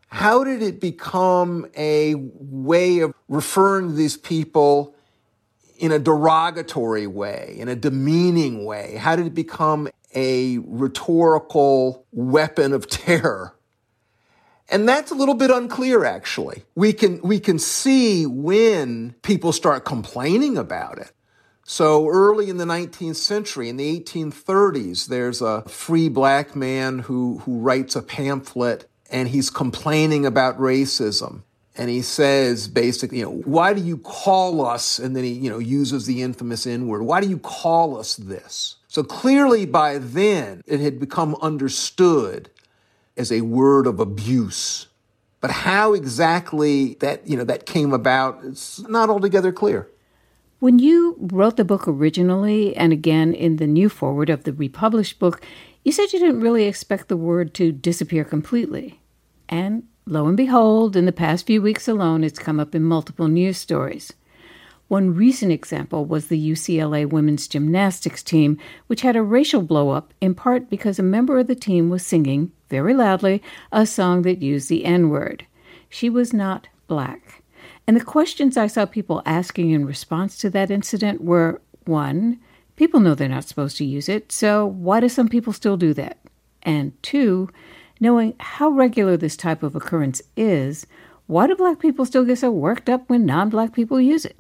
how 0.07 0.43
did 0.43 0.61
it 0.61 0.81
become 0.81 1.67
a 1.77 2.15
way 2.15 2.99
of 2.99 3.13
referring 3.29 3.89
to 3.89 3.93
these 3.93 4.17
people 4.17 4.95
in 5.79 5.91
a 5.91 5.99
derogatory 5.99 7.07
way, 7.07 7.55
in 7.57 7.69
a 7.69 7.75
demeaning 7.75 8.65
way? 8.65 8.95
How 8.95 9.15
did 9.15 9.25
it 9.25 9.33
become 9.33 9.89
a 10.13 10.57
rhetorical 10.59 12.05
weapon 12.11 12.73
of 12.73 12.87
terror? 12.87 13.55
And 14.71 14.87
that's 14.87 15.09
a 15.09 15.15
little 15.15 15.33
bit 15.33 15.49
unclear, 15.49 16.05
actually. 16.05 16.63
We 16.75 16.93
can, 16.93 17.21
we 17.21 17.39
can 17.39 17.57
see 17.57 18.27
when 18.27 19.15
people 19.23 19.51
start 19.51 19.85
complaining 19.85 20.57
about 20.57 20.99
it. 20.99 21.11
So 21.63 22.07
early 22.07 22.49
in 22.49 22.57
the 22.57 22.65
19th 22.65 23.15
century, 23.15 23.69
in 23.69 23.77
the 23.77 23.99
1830s, 23.99 25.07
there's 25.07 25.41
a 25.41 25.61
free 25.63 26.09
black 26.09 26.55
man 26.55 26.99
who, 26.99 27.39
who 27.39 27.59
writes 27.59 27.95
a 27.95 28.01
pamphlet 28.01 28.89
and 29.11 29.29
he's 29.29 29.49
complaining 29.49 30.25
about 30.25 30.59
racism 30.59 31.43
and 31.79 31.89
he 31.89 32.01
says 32.01 32.67
basically, 32.67 33.19
you 33.19 33.23
know, 33.23 33.37
why 33.45 33.73
do 33.73 33.81
you 33.81 33.97
call 33.99 34.65
us? 34.65 34.99
And 34.99 35.15
then 35.15 35.23
he, 35.23 35.31
you 35.31 35.49
know, 35.49 35.59
uses 35.59 36.05
the 36.05 36.21
infamous 36.21 36.67
N 36.67 36.87
word. 36.87 37.03
Why 37.03 37.21
do 37.21 37.29
you 37.29 37.39
call 37.39 37.97
us 37.97 38.17
this? 38.17 38.75
So 38.89 39.01
clearly 39.01 39.65
by 39.65 39.97
then 39.97 40.61
it 40.67 40.81
had 40.81 40.99
become 40.99 41.37
understood 41.41 42.49
as 43.15 43.31
a 43.31 43.41
word 43.41 43.87
of 43.87 44.01
abuse. 44.01 44.87
But 45.39 45.51
how 45.51 45.93
exactly 45.93 46.95
that, 46.95 47.25
you 47.25 47.37
know, 47.37 47.45
that 47.45 47.65
came 47.65 47.93
about, 47.93 48.41
it's 48.43 48.81
not 48.89 49.09
altogether 49.09 49.53
clear. 49.53 49.87
When 50.59 50.79
you 50.79 51.15
wrote 51.17 51.55
the 51.55 51.63
book 51.63 51.87
originally, 51.87 52.75
and 52.75 52.91
again 52.91 53.33
in 53.33 53.55
the 53.55 53.67
new 53.67 53.87
foreword 53.87 54.29
of 54.29 54.43
the 54.43 54.51
republished 54.51 55.17
book, 55.17 55.41
you 55.85 55.93
said 55.93 56.11
you 56.11 56.19
didn't 56.19 56.41
really 56.41 56.65
expect 56.65 57.07
the 57.07 57.15
word 57.15 57.53
to 57.53 57.71
disappear 57.71 58.25
completely. 58.25 58.99
And 59.47 59.83
Lo 60.11 60.25
and 60.25 60.35
behold, 60.35 60.95
in 60.95 61.05
the 61.05 61.11
past 61.11 61.45
few 61.45 61.61
weeks 61.61 61.87
alone, 61.87 62.23
it's 62.23 62.39
come 62.39 62.59
up 62.59 62.73
in 62.73 62.81
multiple 62.81 63.27
news 63.27 63.59
stories. 63.59 64.11
One 64.87 65.13
recent 65.13 65.51
example 65.51 66.03
was 66.03 66.27
the 66.27 66.51
UCLA 66.51 67.07
women's 67.07 67.47
gymnastics 67.47 68.23
team, 68.23 68.57
which 68.87 69.01
had 69.01 69.15
a 69.15 69.21
racial 69.21 69.61
blowup 69.61 70.05
in 70.19 70.33
part 70.33 70.67
because 70.67 70.97
a 70.97 71.03
member 71.03 71.37
of 71.37 71.45
the 71.45 71.53
team 71.53 71.91
was 71.91 72.03
singing, 72.03 72.51
very 72.69 72.95
loudly, 72.95 73.43
a 73.71 73.85
song 73.85 74.23
that 74.23 74.41
used 74.41 74.67
the 74.67 74.83
N 74.83 75.09
word. 75.09 75.45
She 75.89 76.09
was 76.09 76.33
not 76.33 76.69
black. 76.87 77.43
And 77.85 77.95
the 77.95 78.03
questions 78.03 78.57
I 78.57 78.65
saw 78.65 78.87
people 78.87 79.21
asking 79.27 79.69
in 79.69 79.85
response 79.85 80.39
to 80.39 80.49
that 80.49 80.71
incident 80.71 81.23
were 81.23 81.61
one, 81.85 82.39
people 82.77 82.99
know 82.99 83.13
they're 83.13 83.29
not 83.29 83.43
supposed 83.43 83.77
to 83.77 83.85
use 83.85 84.09
it, 84.09 84.31
so 84.31 84.65
why 84.65 85.01
do 85.01 85.07
some 85.07 85.27
people 85.27 85.53
still 85.53 85.77
do 85.77 85.93
that? 85.93 86.17
And 86.63 86.93
two, 87.03 87.51
Knowing 87.99 88.33
how 88.39 88.69
regular 88.69 89.17
this 89.17 89.35
type 89.35 89.61
of 89.63 89.75
occurrence 89.75 90.21
is, 90.37 90.87
why 91.27 91.47
do 91.47 91.55
black 91.55 91.79
people 91.79 92.05
still 92.05 92.25
get 92.25 92.37
so 92.37 92.49
worked 92.49 92.89
up 92.89 93.09
when 93.09 93.25
non 93.25 93.49
black 93.49 93.73
people 93.73 93.99
use 93.99 94.25
it? 94.25 94.37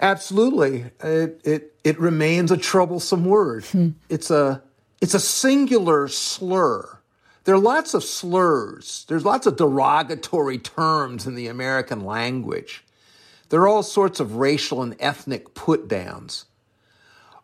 Absolutely. 0.00 0.86
It, 1.02 1.40
it, 1.44 1.74
it 1.84 1.98
remains 1.98 2.50
a 2.50 2.56
troublesome 2.56 3.24
word. 3.24 3.64
Hmm. 3.66 3.90
It's, 4.08 4.30
a, 4.30 4.62
it's 5.00 5.14
a 5.14 5.20
singular 5.20 6.08
slur. 6.08 6.98
There 7.44 7.54
are 7.54 7.60
lots 7.60 7.92
of 7.94 8.04
slurs, 8.04 9.04
there's 9.08 9.24
lots 9.24 9.46
of 9.46 9.56
derogatory 9.56 10.58
terms 10.58 11.26
in 11.26 11.34
the 11.34 11.48
American 11.48 12.04
language. 12.04 12.84
There 13.48 13.60
are 13.62 13.68
all 13.68 13.82
sorts 13.82 14.20
of 14.20 14.36
racial 14.36 14.80
and 14.82 14.94
ethnic 15.00 15.54
put 15.54 15.88
downs. 15.88 16.44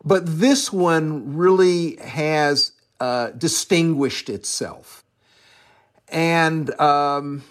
But 0.05 0.23
this 0.25 0.73
one 0.73 1.37
really 1.37 1.97
has 1.97 2.73
uh, 3.01 3.31
distinguished 3.31 4.29
itself. 4.29 5.05
And 6.09 6.79
um, 6.81 7.43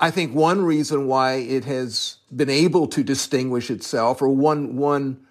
I 0.00 0.10
think 0.10 0.34
one 0.34 0.64
reason 0.64 1.06
why 1.06 1.34
it 1.34 1.64
has 1.64 2.16
been 2.34 2.50
able 2.50 2.86
to 2.88 3.02
distinguish 3.02 3.70
itself, 3.70 4.22
or 4.22 4.28
one, 4.28 4.76
one, 4.76 5.24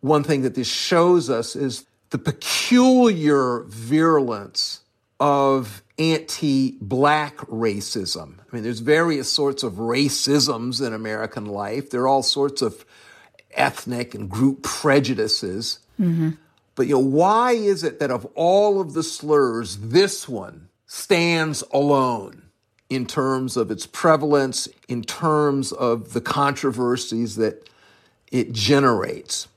one 0.00 0.22
thing 0.22 0.42
that 0.42 0.54
this 0.54 0.68
shows 0.68 1.30
us, 1.30 1.56
is 1.56 1.86
the 2.10 2.18
peculiar 2.18 3.64
virulence 3.68 4.80
of 5.18 5.82
anti 5.98 6.76
black 6.80 7.36
racism. 7.38 8.38
I 8.40 8.54
mean, 8.54 8.64
there's 8.64 8.80
various 8.80 9.30
sorts 9.30 9.62
of 9.62 9.74
racisms 9.74 10.84
in 10.84 10.92
American 10.92 11.46
life, 11.46 11.90
there 11.90 12.02
are 12.02 12.08
all 12.08 12.22
sorts 12.22 12.60
of 12.62 12.84
ethnic 13.54 14.14
and 14.14 14.28
group 14.28 14.62
prejudices. 14.62 15.78
Mm-hmm. 16.00 16.30
But 16.74 16.86
you 16.86 16.94
know, 16.94 17.00
why 17.00 17.52
is 17.52 17.84
it 17.84 18.00
that 18.00 18.10
of 18.10 18.26
all 18.34 18.80
of 18.80 18.94
the 18.94 19.02
slurs, 19.02 19.76
this 19.78 20.28
one 20.28 20.68
stands 20.86 21.62
alone 21.72 22.42
in 22.88 23.06
terms 23.06 23.56
of 23.56 23.70
its 23.70 23.86
prevalence, 23.86 24.68
in 24.88 25.02
terms 25.02 25.72
of 25.72 26.12
the 26.12 26.20
controversies 26.20 27.36
that 27.36 27.68
it 28.30 28.52
generates? 28.52 29.48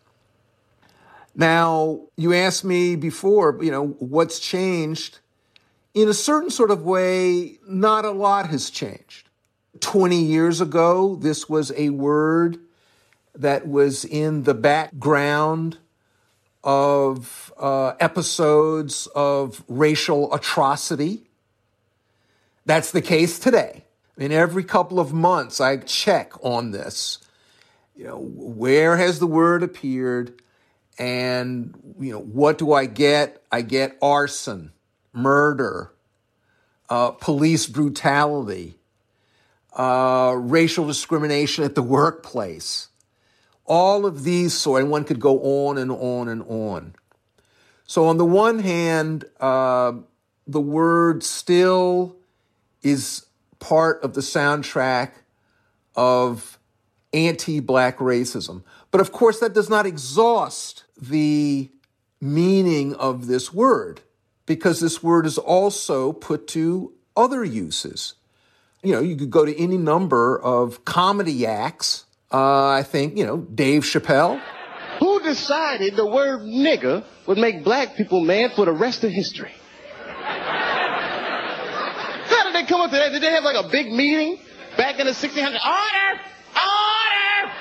Now, 1.35 2.01
you 2.15 2.33
asked 2.33 2.63
me 2.63 2.95
before, 2.95 3.57
you 3.61 3.71
know, 3.71 3.87
what's 3.99 4.39
changed? 4.39 5.19
In 5.93 6.07
a 6.07 6.13
certain 6.13 6.49
sort 6.49 6.71
of 6.71 6.83
way, 6.83 7.57
not 7.67 8.05
a 8.05 8.11
lot 8.11 8.47
has 8.49 8.69
changed. 8.69 9.29
20 9.81 10.17
years 10.17 10.61
ago, 10.61 11.15
this 11.15 11.49
was 11.49 11.73
a 11.75 11.89
word 11.89 12.57
that 13.33 13.67
was 13.67 14.05
in 14.05 14.43
the 14.43 14.53
background 14.53 15.77
of 16.65 17.53
uh, 17.57 17.93
episodes 17.99 19.07
of 19.15 19.63
racial 19.69 20.33
atrocity. 20.33 21.29
That's 22.65 22.91
the 22.91 23.01
case 23.01 23.37
today. 23.37 23.83
I 24.17 24.21
mean, 24.21 24.31
every 24.31 24.63
couple 24.63 24.99
of 24.99 25.13
months 25.13 25.61
I 25.61 25.77
check 25.77 26.33
on 26.43 26.71
this. 26.71 27.19
You 27.95 28.05
know, 28.05 28.17
where 28.17 28.97
has 28.97 29.19
the 29.19 29.27
word 29.27 29.61
appeared? 29.61 30.41
And, 30.97 31.95
you 31.99 32.13
know, 32.13 32.19
what 32.19 32.57
do 32.57 32.73
I 32.73 32.87
get? 32.87 33.43
I 33.51 33.61
get 33.61 33.97
arson, 34.01 34.71
murder, 35.13 35.91
uh, 36.89 37.11
police 37.11 37.67
brutality, 37.67 38.75
uh, 39.73 40.33
racial 40.37 40.87
discrimination 40.87 41.63
at 41.63 41.75
the 41.75 41.83
workplace. 41.83 42.87
All 43.65 44.05
of 44.05 44.23
these 44.23 44.53
sort, 44.53 44.83
and 44.83 44.91
one 44.91 45.03
could 45.03 45.19
go 45.19 45.67
on 45.67 45.77
and 45.77 45.91
on 45.91 46.27
and 46.27 46.43
on. 46.43 46.95
So, 47.87 48.05
on 48.05 48.17
the 48.17 48.25
one 48.25 48.59
hand, 48.59 49.25
uh, 49.39 49.93
the 50.47 50.61
word 50.61 51.23
still 51.23 52.15
is 52.83 53.25
part 53.59 54.03
of 54.03 54.13
the 54.13 54.21
soundtrack 54.21 55.11
of 55.95 56.59
anti 57.13 57.59
black 57.59 57.97
racism. 57.97 58.63
But 58.91 59.01
of 59.01 59.11
course, 59.11 59.39
that 59.39 59.53
does 59.53 59.69
not 59.69 59.85
exhaust 59.85 60.83
the 60.99 61.69
meaning 62.21 62.93
of 62.95 63.27
this 63.27 63.53
word 63.53 64.01
because 64.45 64.79
this 64.79 65.01
word 65.01 65.25
is 65.25 65.37
also 65.37 66.11
put 66.13 66.47
to 66.49 66.93
other 67.15 67.43
uses. 67.43 68.15
You 68.83 68.93
know, 68.93 69.01
you 69.01 69.15
could 69.15 69.31
go 69.31 69.45
to 69.45 69.59
any 69.59 69.77
number 69.77 70.39
of 70.39 70.85
comedy 70.85 71.45
acts 71.45 72.04
uh, 72.31 72.67
I 72.67 72.83
think, 72.83 73.17
you 73.17 73.25
know, 73.25 73.37
Dave 73.37 73.83
Chappelle. 73.83 74.41
Who 74.99 75.21
decided 75.21 75.95
the 75.95 76.05
word 76.05 76.41
nigger 76.41 77.03
would 77.27 77.37
make 77.37 77.63
black 77.63 77.95
people 77.95 78.21
mad 78.21 78.53
for 78.55 78.65
the 78.65 78.71
rest 78.71 79.03
of 79.03 79.11
history? 79.11 79.51
How 82.27 82.43
did 82.45 82.55
they 82.55 82.65
come 82.67 82.81
up 82.81 82.91
to 82.91 82.97
that? 82.97 83.11
Did 83.11 83.21
they 83.21 83.31
have 83.31 83.43
like 83.43 83.57
a 83.63 83.67
big 83.69 83.91
meeting 83.91 84.39
back 84.77 84.99
in 84.99 85.05
the 85.05 85.13
1600s? 85.13 85.59
Order! 85.65 86.21
Order! 86.55 87.51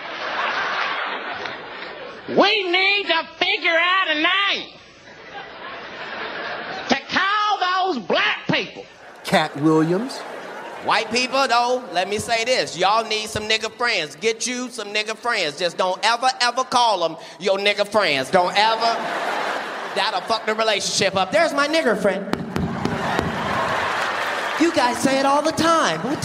We 2.41 2.71
need 2.71 3.07
to 3.09 3.29
figure 3.39 3.77
out 3.77 4.09
a 4.09 4.15
name 4.15 4.71
to 6.89 6.97
call 7.11 7.59
those 7.95 7.99
black 8.07 8.47
people. 8.49 8.87
Katt 9.25 9.55
Williams. 9.61 10.19
White 10.85 11.11
people, 11.11 11.49
though, 11.49 11.83
let 11.93 12.11
me 12.11 12.19
say 12.19 12.45
this. 12.45 12.77
Y'all 12.77 13.07
need 13.09 13.31
some 13.31 13.45
nigga 13.45 13.73
friends. 13.73 14.17
Get 14.17 14.47
you 14.47 14.69
some 14.69 14.89
nigga 14.89 15.17
friends. 15.17 15.59
Just 15.59 15.79
don't 15.79 15.99
ever, 16.05 16.29
ever 16.43 16.63
call 16.65 17.09
them 17.09 17.17
your 17.41 17.57
nigga 17.57 17.89
friends. 17.89 18.31
Don't 18.31 18.55
ever. 18.55 18.81
That'll 19.95 20.21
fuck 20.23 20.45
the 20.45 20.55
relationship 20.55 21.17
up. 21.17 21.33
There's 21.33 21.55
my 21.55 21.69
nigger 21.69 21.97
friend. 22.01 22.25
You 24.61 24.75
guys 24.75 24.99
say 24.99 25.19
it 25.19 25.25
all 25.25 25.41
the 25.43 25.53
time. 25.53 26.01
What? 26.03 26.23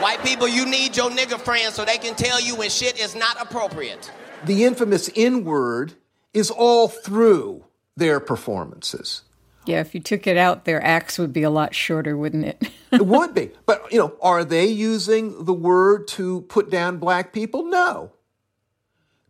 White 0.00 0.22
people, 0.22 0.46
you 0.46 0.64
need 0.64 0.96
your 0.96 1.10
nigga 1.10 1.38
friends 1.40 1.74
so 1.74 1.84
they 1.84 1.98
can 1.98 2.14
tell 2.14 2.40
you 2.40 2.54
when 2.54 2.70
shit 2.70 3.00
is 3.00 3.16
not 3.16 3.42
appropriate. 3.42 4.10
The 4.44 4.64
infamous 4.64 5.10
N 5.16 5.44
word 5.44 5.94
is 6.32 6.50
all 6.50 6.86
through 6.86 7.64
their 7.96 8.20
performances. 8.20 9.22
Yeah, 9.70 9.80
if 9.80 9.94
you 9.94 10.00
took 10.00 10.26
it 10.26 10.36
out, 10.36 10.64
their 10.64 10.84
acts 10.84 11.18
would 11.18 11.32
be 11.32 11.42
a 11.42 11.50
lot 11.50 11.74
shorter, 11.74 12.16
wouldn't 12.16 12.44
it? 12.44 12.70
it 12.92 13.06
would 13.06 13.34
be. 13.34 13.50
But, 13.66 13.92
you 13.92 13.98
know, 13.98 14.16
are 14.20 14.44
they 14.44 14.66
using 14.66 15.44
the 15.44 15.52
word 15.52 16.08
to 16.08 16.42
put 16.42 16.70
down 16.70 16.98
black 16.98 17.32
people? 17.32 17.64
No. 17.64 18.12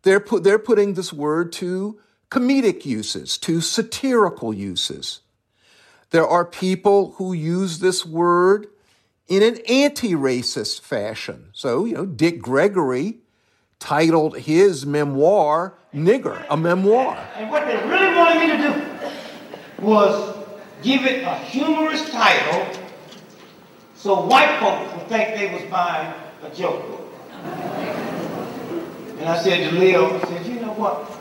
They're, 0.01 0.19
put, 0.19 0.43
they're 0.43 0.59
putting 0.59 0.95
this 0.95 1.13
word 1.13 1.51
to 1.53 1.99
comedic 2.31 2.85
uses, 2.85 3.37
to 3.39 3.61
satirical 3.61 4.51
uses. 4.53 5.21
There 6.09 6.27
are 6.27 6.43
people 6.43 7.11
who 7.17 7.33
use 7.33 7.79
this 7.79 8.05
word 8.05 8.67
in 9.27 9.43
an 9.43 9.59
anti 9.69 10.13
racist 10.13 10.81
fashion. 10.81 11.49
So, 11.53 11.85
you 11.85 11.93
know, 11.93 12.05
Dick 12.05 12.41
Gregory 12.41 13.19
titled 13.79 14.39
his 14.39 14.85
memoir 14.85 15.75
Nigger, 15.93 16.45
a 16.49 16.57
memoir. 16.57 17.17
And 17.35 17.49
what 17.49 17.65
they 17.65 17.75
really 17.87 18.15
wanted 18.15 18.39
me 18.39 18.47
to 18.47 18.57
do 18.57 18.90
was 19.81 20.37
give 20.83 21.05
it 21.05 21.23
a 21.23 21.35
humorous 21.35 22.09
title 22.11 22.67
so 23.95 24.25
white 24.25 24.59
folks 24.59 24.93
would 24.95 25.07
think 25.07 25.35
they 25.35 25.53
was 25.53 25.63
buying 25.69 26.13
a 26.43 26.49
joke 26.55 26.87
book. 26.87 27.07
And 29.19 29.29
I 29.29 29.37
said 29.37 29.69
to 29.69 29.75
Leo, 29.75 30.17
I 30.17 30.25
said, 30.25 30.45
you 30.47 30.59
know 30.59 30.73
what? 30.73 31.11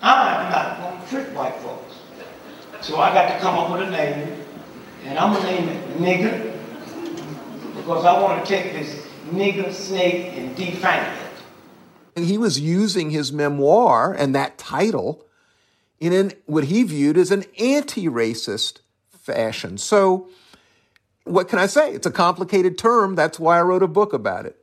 I'm 0.00 0.50
not 0.50 0.80
going 0.80 1.00
to 1.00 1.08
trick 1.08 1.36
white 1.36 1.56
folks. 1.56 1.96
So 2.80 2.98
I 2.98 3.12
got 3.12 3.32
to 3.32 3.40
come 3.40 3.58
up 3.58 3.72
with 3.72 3.88
a 3.88 3.90
name, 3.90 4.44
and 5.04 5.18
I'm 5.18 5.32
going 5.32 5.44
to 5.44 5.50
name 5.50 5.68
it 5.68 5.98
Nigger, 5.98 7.74
because 7.74 8.04
I 8.04 8.22
want 8.22 8.44
to 8.44 8.48
take 8.48 8.72
this 8.72 9.04
nigger 9.30 9.72
snake 9.72 10.36
and 10.36 10.56
defang 10.56 11.02
it. 11.02 11.42
And 12.14 12.24
he 12.24 12.38
was 12.38 12.60
using 12.60 13.10
his 13.10 13.32
memoir 13.32 14.12
and 14.12 14.34
that 14.36 14.58
title 14.58 15.27
in 16.00 16.12
an, 16.12 16.32
what 16.46 16.64
he 16.64 16.82
viewed 16.82 17.16
as 17.16 17.30
an 17.30 17.44
anti-racist 17.58 18.80
fashion. 19.10 19.78
So 19.78 20.28
what 21.24 21.48
can 21.48 21.58
I 21.58 21.66
say? 21.66 21.92
It's 21.92 22.06
a 22.06 22.10
complicated 22.10 22.78
term. 22.78 23.14
That's 23.14 23.38
why 23.38 23.58
I 23.58 23.62
wrote 23.62 23.82
a 23.82 23.88
book 23.88 24.12
about 24.12 24.46
it. 24.46 24.56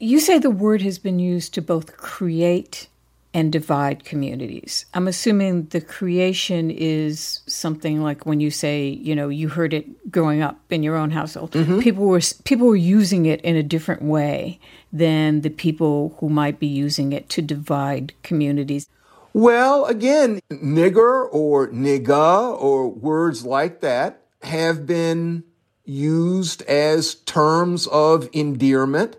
You 0.00 0.18
say 0.18 0.38
the 0.38 0.50
word 0.50 0.82
has 0.82 0.98
been 0.98 1.18
used 1.18 1.54
to 1.54 1.62
both 1.62 1.96
create 1.96 2.88
and 3.32 3.50
divide 3.50 4.04
communities. 4.04 4.86
I'm 4.94 5.08
assuming 5.08 5.66
the 5.66 5.80
creation 5.80 6.70
is 6.70 7.40
something 7.46 8.00
like 8.00 8.26
when 8.26 8.38
you 8.38 8.50
say, 8.50 8.88
you 8.88 9.14
know, 9.16 9.28
you 9.28 9.48
heard 9.48 9.74
it 9.74 10.10
growing 10.10 10.40
up 10.40 10.60
in 10.70 10.84
your 10.84 10.94
own 10.94 11.10
household. 11.10 11.50
Mm-hmm. 11.50 11.80
People 11.80 12.06
were 12.06 12.20
people 12.44 12.68
were 12.68 12.76
using 12.76 13.26
it 13.26 13.40
in 13.40 13.56
a 13.56 13.62
different 13.62 14.02
way 14.02 14.60
than 14.92 15.40
the 15.40 15.50
people 15.50 16.16
who 16.20 16.28
might 16.28 16.60
be 16.60 16.68
using 16.68 17.12
it 17.12 17.28
to 17.30 17.42
divide 17.42 18.14
communities. 18.22 18.88
Well, 19.34 19.84
again, 19.86 20.40
nigger 20.50 21.28
or 21.30 21.68
nigga 21.68 22.56
or 22.58 22.88
words 22.88 23.44
like 23.44 23.80
that 23.80 24.22
have 24.42 24.86
been 24.86 25.44
used 25.84 26.62
as 26.62 27.16
terms 27.16 27.86
of 27.88 28.28
endearment 28.32 29.16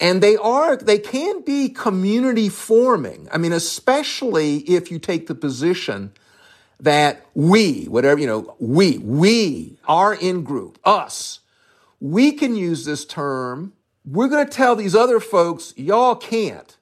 and 0.00 0.22
they 0.22 0.36
are, 0.36 0.76
they 0.76 0.98
can 0.98 1.42
be 1.42 1.68
community 1.68 2.48
forming. 2.48 3.28
I 3.30 3.38
mean, 3.38 3.52
especially 3.52 4.58
if 4.60 4.90
you 4.90 4.98
take 4.98 5.26
the 5.26 5.34
position 5.34 6.12
that 6.80 7.24
we, 7.34 7.84
whatever, 7.84 8.20
you 8.20 8.26
know, 8.26 8.56
we, 8.58 8.98
we, 8.98 9.78
our 9.86 10.14
in 10.14 10.42
group, 10.42 10.78
us, 10.82 11.40
we 12.00 12.32
can 12.32 12.56
use 12.56 12.84
this 12.84 13.04
term. 13.04 13.72
We're 14.04 14.28
going 14.28 14.46
to 14.46 14.50
tell 14.50 14.74
these 14.74 14.94
other 14.94 15.20
folks, 15.20 15.72
y'all 15.76 16.16
can't. 16.16 16.76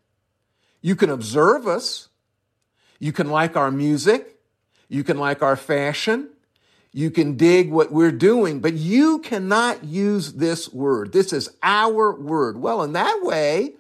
You 0.80 0.96
can 0.96 1.11
observe 1.11 1.66
us. 1.66 2.08
You 3.02 3.10
can 3.10 3.30
like 3.30 3.56
our 3.56 3.72
music. 3.72 4.38
You 4.88 5.02
can 5.02 5.18
like 5.18 5.42
our 5.42 5.56
fashion. 5.56 6.28
You 6.92 7.10
can 7.10 7.36
dig 7.36 7.72
what 7.72 7.90
we're 7.90 8.12
doing, 8.12 8.60
but 8.60 8.74
you 8.74 9.18
cannot 9.18 9.82
use 9.82 10.34
this 10.34 10.72
word. 10.72 11.12
This 11.12 11.32
is 11.32 11.50
our 11.64 12.14
word. 12.14 12.58
Well, 12.58 12.80
in 12.84 12.92
that 12.92 13.18
way, 13.24 13.72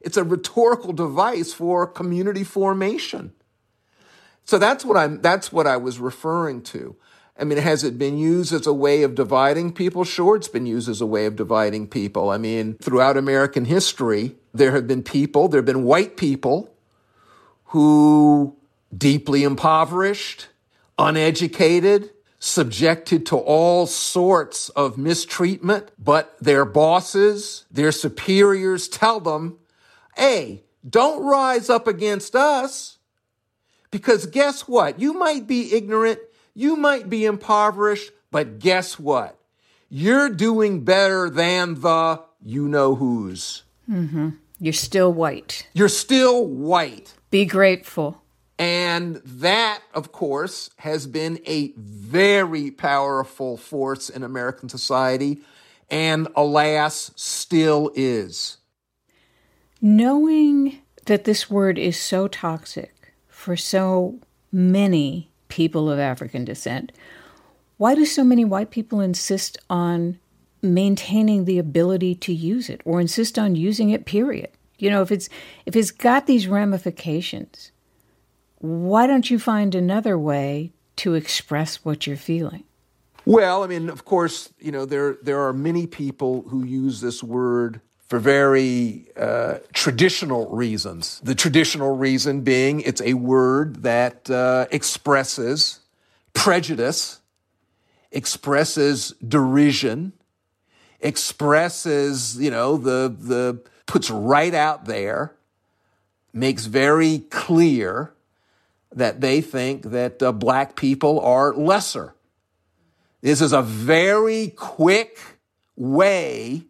it's 0.00 0.16
a 0.16 0.24
rhetorical 0.24 0.92
device 0.92 1.52
for 1.52 1.86
community 1.86 2.42
formation. 2.42 3.32
So 4.44 4.58
that's 4.58 4.84
what 4.84 4.96
I'm, 4.96 5.20
that's 5.20 5.52
what 5.52 5.68
I 5.68 5.76
was 5.76 6.00
referring 6.00 6.62
to. 6.62 6.96
I 7.38 7.44
mean, 7.44 7.58
has 7.58 7.84
it 7.84 8.00
been 8.00 8.18
used 8.18 8.52
as 8.52 8.66
a 8.66 8.74
way 8.74 9.04
of 9.04 9.14
dividing 9.14 9.74
people? 9.74 10.02
Sure, 10.02 10.34
it's 10.34 10.48
been 10.48 10.66
used 10.66 10.88
as 10.88 11.00
a 11.00 11.06
way 11.06 11.26
of 11.26 11.36
dividing 11.36 11.86
people. 11.86 12.30
I 12.30 12.38
mean, 12.38 12.74
throughout 12.82 13.16
American 13.16 13.66
history, 13.66 14.34
there 14.52 14.72
have 14.72 14.88
been 14.88 15.04
people, 15.04 15.46
there 15.46 15.58
have 15.58 15.66
been 15.66 15.84
white 15.84 16.16
people 16.16 16.74
who 17.70 18.56
deeply 18.96 19.44
impoverished, 19.44 20.48
uneducated, 20.98 22.10
subjected 22.40 23.24
to 23.26 23.36
all 23.36 23.86
sorts 23.86 24.70
of 24.70 24.98
mistreatment, 24.98 25.90
but 25.96 26.36
their 26.40 26.64
bosses, 26.64 27.66
their 27.70 27.92
superiors 27.92 28.88
tell 28.88 29.20
them, 29.20 29.56
hey, 30.16 30.64
don't 30.88 31.24
rise 31.24 31.70
up 31.70 31.86
against 31.86 32.34
us. 32.34 32.98
Because 33.92 34.26
guess 34.26 34.62
what? 34.62 34.98
You 34.98 35.12
might 35.12 35.46
be 35.46 35.72
ignorant, 35.72 36.18
you 36.54 36.74
might 36.74 37.08
be 37.08 37.24
impoverished, 37.24 38.10
but 38.32 38.58
guess 38.58 38.98
what? 38.98 39.38
You're 39.88 40.28
doing 40.28 40.84
better 40.84 41.30
than 41.30 41.80
the 41.80 42.22
you 42.42 42.66
know 42.66 42.96
who's. 42.96 43.62
Mm-hmm. 43.88 44.30
You're 44.58 44.72
still 44.72 45.12
white. 45.12 45.68
You're 45.72 45.88
still 45.88 46.44
white. 46.46 47.14
Be 47.30 47.44
grateful. 47.44 48.22
And 48.58 49.22
that, 49.24 49.80
of 49.94 50.12
course, 50.12 50.70
has 50.78 51.06
been 51.06 51.40
a 51.46 51.72
very 51.76 52.70
powerful 52.70 53.56
force 53.56 54.10
in 54.10 54.22
American 54.22 54.68
society, 54.68 55.40
and 55.90 56.28
alas, 56.36 57.10
still 57.16 57.90
is. 57.94 58.58
Knowing 59.80 60.80
that 61.06 61.24
this 61.24 61.48
word 61.48 61.78
is 61.78 61.98
so 61.98 62.28
toxic 62.28 63.14
for 63.28 63.56
so 63.56 64.18
many 64.52 65.30
people 65.48 65.90
of 65.90 65.98
African 65.98 66.44
descent, 66.44 66.92
why 67.78 67.94
do 67.94 68.04
so 68.04 68.22
many 68.22 68.44
white 68.44 68.70
people 68.70 69.00
insist 69.00 69.56
on 69.70 70.18
maintaining 70.60 71.46
the 71.46 71.58
ability 71.58 72.14
to 72.14 72.34
use 72.34 72.68
it 72.68 72.82
or 72.84 73.00
insist 73.00 73.38
on 73.38 73.56
using 73.56 73.88
it, 73.88 74.04
period? 74.04 74.50
You 74.80 74.90
know, 74.90 75.02
if 75.02 75.12
it's 75.12 75.28
if 75.66 75.76
it's 75.76 75.90
got 75.90 76.26
these 76.26 76.46
ramifications, 76.46 77.72
why 78.58 79.06
don't 79.06 79.30
you 79.30 79.38
find 79.38 79.74
another 79.74 80.18
way 80.18 80.72
to 80.96 81.14
express 81.14 81.84
what 81.84 82.06
you're 82.06 82.16
feeling? 82.16 82.64
Well, 83.24 83.62
I 83.62 83.66
mean, 83.66 83.88
of 83.88 84.04
course, 84.04 84.52
you 84.58 84.72
know, 84.72 84.84
there, 84.84 85.16
there 85.22 85.40
are 85.40 85.52
many 85.52 85.86
people 85.86 86.42
who 86.48 86.64
use 86.64 87.00
this 87.00 87.22
word 87.22 87.80
for 88.06 88.18
very 88.18 89.06
uh, 89.16 89.58
traditional 89.72 90.48
reasons. 90.48 91.20
The 91.22 91.34
traditional 91.34 91.96
reason 91.96 92.40
being 92.40 92.80
it's 92.80 93.00
a 93.02 93.14
word 93.14 93.82
that 93.82 94.28
uh, 94.28 94.66
expresses 94.70 95.80
prejudice, 96.32 97.20
expresses 98.10 99.14
derision, 99.26 100.12
expresses, 101.00 102.36
you 102.40 102.50
know, 102.50 102.76
the, 102.76 103.14
the, 103.16 103.62
puts 103.90 104.08
right 104.08 104.54
out 104.54 104.84
there, 104.84 105.34
makes 106.32 106.66
very 106.66 107.18
clear 107.18 108.14
that 108.92 109.20
they 109.20 109.40
think 109.40 109.82
that 109.82 110.22
uh, 110.22 110.30
black 110.30 110.76
people 110.76 111.18
are 111.18 111.52
lesser. 111.52 112.14
This 113.20 113.40
is 113.40 113.52
a 113.52 113.62
very 113.62 114.50
quick 114.50 115.18
way 115.74 116.62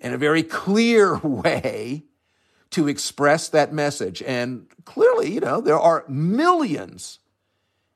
and 0.00 0.12
a 0.12 0.18
very 0.18 0.42
clear 0.42 1.18
way 1.22 2.02
to 2.70 2.88
express 2.88 3.48
that 3.50 3.72
message. 3.72 4.22
And 4.22 4.66
clearly, 4.84 5.30
you 5.30 5.38
know, 5.38 5.60
there 5.60 5.78
are 5.78 6.04
millions 6.08 7.20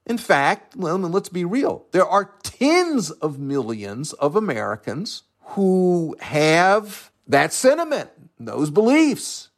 In 0.06 0.18
fact, 0.18 0.76
well, 0.76 0.96
let's 0.98 1.28
be 1.28 1.44
real. 1.44 1.86
There 1.90 2.06
are 2.06 2.30
tens 2.44 3.10
of 3.10 3.40
millions 3.40 4.12
of 4.12 4.36
Americans 4.36 5.24
who 5.56 6.14
have 6.20 7.10
that 7.26 7.52
sentiment, 7.52 8.10
those 8.38 8.70
beliefs. 8.70 9.50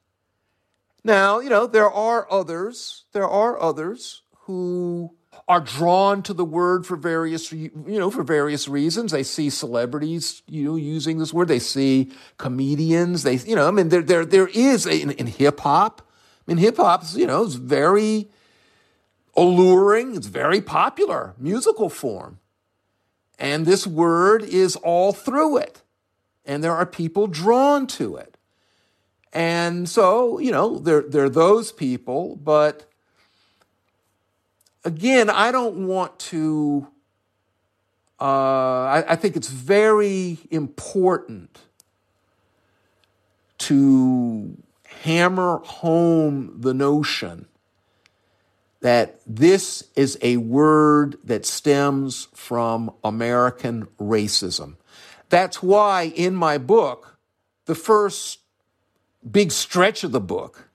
Now, 1.05 1.41
you 1.41 1.51
know, 1.51 1.67
there 1.67 1.91
are 1.91 2.31
others, 2.31 3.05
there 3.13 3.29
are 3.29 3.61
others 3.61 4.23
who 4.43 5.15
are 5.47 5.61
drawn 5.61 6.23
to 6.23 6.35
the 6.35 6.45
word 6.45 6.87
for 6.87 6.97
various, 6.97 7.53
you 7.53 7.71
know, 7.87 8.11
for 8.11 8.23
various 8.23 8.69
reasons. 8.69 9.13
They 9.13 9.23
see 9.23 9.51
celebrities, 9.51 10.43
you 10.47 10.65
know, 10.65 10.77
using 10.77 11.19
this 11.19 11.33
word. 11.33 11.49
They 11.49 11.59
see 11.59 12.11
comedians. 12.37 13.23
They, 13.23 13.37
you 13.37 13.55
know, 13.55 13.67
I 13.67 13.71
mean, 13.71 13.89
there, 13.89 14.03
there, 14.03 14.25
there 14.25 14.49
is 14.49 14.87
a, 14.87 15.01
in, 15.01 15.11
in 15.13 15.27
hip 15.27 15.61
hop. 15.61 16.03
I 16.47 16.51
mean, 16.51 16.59
hip 16.59 16.77
hop, 16.77 17.05
you 17.15 17.27
know, 17.27 17.45
is 17.45 17.55
very 17.55 18.29
alluring. 19.37 20.17
It's 20.17 20.27
very 20.27 20.61
popular 20.61 21.35
musical 21.39 21.89
form. 21.89 22.41
And 23.39 23.65
this 23.65 23.87
word 23.87 24.43
is 24.43 24.77
all 24.77 25.13
through 25.13 25.59
it. 25.59 25.83
And 26.49 26.65
there 26.65 26.75
are 26.75 26.87
people 26.87 27.27
drawn 27.27 27.87
to 27.89 28.17
it. 28.17 28.37
And 29.35 29.87
so, 29.87 30.39
you 30.39 30.51
know, 30.51 30.79
there 30.79 31.25
are 31.25 31.29
those 31.29 31.71
people, 31.71 32.37
but 32.37 32.91
again, 34.83 35.29
I 35.29 35.53
don't 35.53 35.87
want 35.87 36.19
to, 36.21 36.89
uh, 38.19 38.25
I, 38.25 39.05
I 39.09 39.17
think 39.17 39.37
it's 39.37 39.51
very 39.51 40.39
important 40.51 41.61
to 43.59 44.57
hammer 45.03 45.59
home 45.59 46.55
the 46.59 46.73
notion 46.73 47.47
that 48.81 49.21
this 49.27 49.85
is 49.95 50.17
a 50.23 50.39
word 50.39 51.19
that 51.25 51.45
stems 51.45 52.29
from 52.33 52.91
American 53.05 53.87
racism. 54.01 54.77
That's 55.29 55.63
why 55.63 56.13
in 56.15 56.35
my 56.35 56.59
book, 56.59 57.19
the 57.67 57.75
first 57.75 58.41
big 59.29 59.53
stretch 59.53 60.05
of 60.05 60.13
the 60.13 60.21
book 60.21 60.69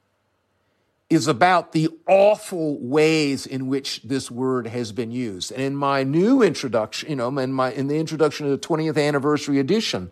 is 1.09 1.27
about 1.27 1.71
the 1.73 1.89
awful 2.07 2.79
ways 2.79 3.45
in 3.45 3.67
which 3.67 4.01
this 4.03 4.31
word 4.31 4.67
has 4.67 4.91
been 4.91 5.11
used. 5.11 5.51
And 5.51 5.61
in 5.61 5.75
my 5.75 6.03
new 6.03 6.41
introduction, 6.41 7.09
you 7.09 7.15
know, 7.15 7.37
in 7.37 7.53
my 7.53 7.71
in 7.71 7.87
the 7.87 7.97
introduction 7.97 8.47
to 8.47 8.51
the 8.51 8.57
20th 8.57 8.97
anniversary 8.97 9.59
edition, 9.59 10.11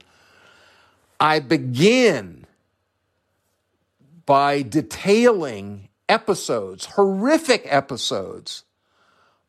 I 1.20 1.40
begin 1.40 2.46
by 4.26 4.62
detailing 4.62 5.90
episodes, 6.08 6.86
horrific 6.86 7.64
episodes 7.66 8.64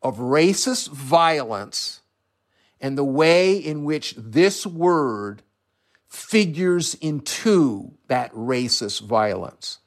of 0.01 0.17
racist 0.17 0.89
violence 0.89 2.01
and 2.83 2.97
the 2.97 3.03
way 3.03 3.55
in 3.55 3.85
which 3.85 4.13
this 4.17 4.67
word 4.67 5.41
figures 6.05 6.93
into 6.95 7.93
that 8.07 8.31
racist 8.33 9.01
violence. 9.01 9.79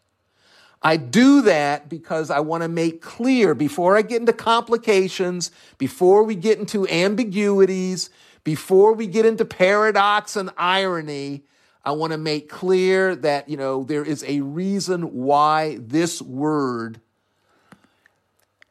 I 0.82 0.96
do 0.96 1.42
that 1.42 1.90
because 1.90 2.30
I 2.30 2.40
want 2.40 2.62
to 2.62 2.68
make 2.68 3.02
clear 3.02 3.54
before 3.54 3.96
I 3.98 4.02
get 4.02 4.20
into 4.20 4.32
complications, 4.32 5.50
before 5.76 6.22
we 6.22 6.34
get 6.34 6.58
into 6.58 6.88
ambiguities, 6.88 8.08
before 8.44 8.94
we 8.94 9.06
get 9.06 9.26
into 9.26 9.44
paradox 9.44 10.34
and 10.34 10.50
irony, 10.56 11.42
I 11.84 11.92
want 11.92 12.12
to 12.12 12.18
make 12.18 12.48
clear 12.48 13.14
that, 13.16 13.48
you 13.48 13.58
know, 13.58 13.84
there 13.84 14.04
is 14.04 14.24
a 14.26 14.40
reason 14.40 15.02
why 15.12 15.78
this 15.80 16.22
word 16.22 17.00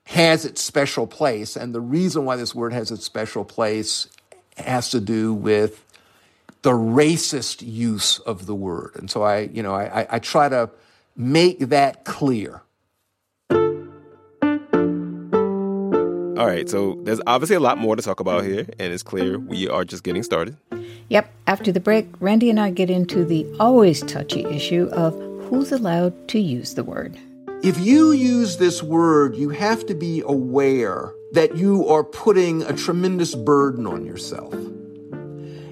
has 0.06 0.46
its 0.46 0.62
special 0.62 1.06
place. 1.06 1.56
And 1.56 1.76
the 1.76 1.82
reason 1.82 2.26
why 2.26 2.38
this 2.38 2.56
word 2.56 2.74
has 2.74 2.92
its 2.92 3.06
special 3.06 3.46
place 3.46 4.08
has 4.58 4.89
to 4.91 5.00
do 5.00 5.34
with 5.34 5.84
the 6.62 6.72
racist 6.72 7.62
use 7.65 8.20
of 8.20 8.46
the 8.48 8.56
word. 8.56 8.91
And 8.96 9.10
so 9.10 9.22
I, 9.24 9.41
you 9.41 9.62
know, 9.62 9.76
I, 9.76 10.08
I 10.10 10.20
try 10.20 10.50
to 10.50 10.70
make 11.15 11.60
that 11.60 12.06
clear. 12.06 12.62
All 16.38 16.46
right, 16.48 16.68
so 16.70 17.00
there's 17.04 17.22
obviously 17.26 17.56
a 17.56 17.62
lot 17.62 17.78
more 17.78 17.96
to 17.96 18.02
talk 18.02 18.20
about 18.20 18.44
here, 18.44 18.68
and 18.78 18.91
it's 18.91 19.04
clear 19.04 19.39
we 19.39 19.70
are 19.70 19.86
just 19.86 20.04
getting 20.04 20.22
started. 20.22 20.58
Yep, 21.10 21.32
after 21.48 21.72
the 21.72 21.80
break, 21.80 22.08
Randy 22.20 22.50
and 22.50 22.60
I 22.60 22.72
get 22.72 22.89
into 22.89 23.24
the 23.24 23.48
always 23.60 24.02
touchy 24.02 24.44
issue 24.44 24.89
of 24.91 25.13
who's 25.48 25.72
allowed 25.72 26.28
to 26.30 26.39
use 26.39 26.74
the 26.74 26.84
word. 26.84 27.18
If 27.63 27.80
you 27.80 28.12
use 28.12 28.58
this 28.58 28.84
word, 28.84 29.36
you 29.36 29.50
have 29.50 29.86
to 29.86 29.96
be 29.96 30.22
aware 30.26 31.13
that 31.36 31.58
you 31.58 31.88
are 31.88 32.04
putting 32.04 32.63
a 32.63 32.74
tremendous 32.74 33.36
burden 33.36 33.86
on 33.86 34.06
yourself. 34.06 34.54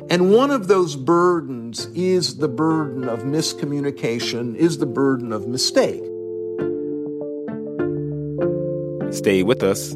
And 0.09 0.31
one 0.31 0.51
of 0.51 0.67
those 0.67 0.95
burdens 0.97 1.85
is 1.95 2.37
the 2.37 2.49
burden 2.49 3.07
of 3.07 3.19
miscommunication, 3.19 4.55
is 4.55 4.77
the 4.77 4.85
burden 4.85 5.31
of 5.31 5.47
mistake. 5.47 6.03
Stay 9.13 9.43
with 9.43 9.63
us. 9.63 9.95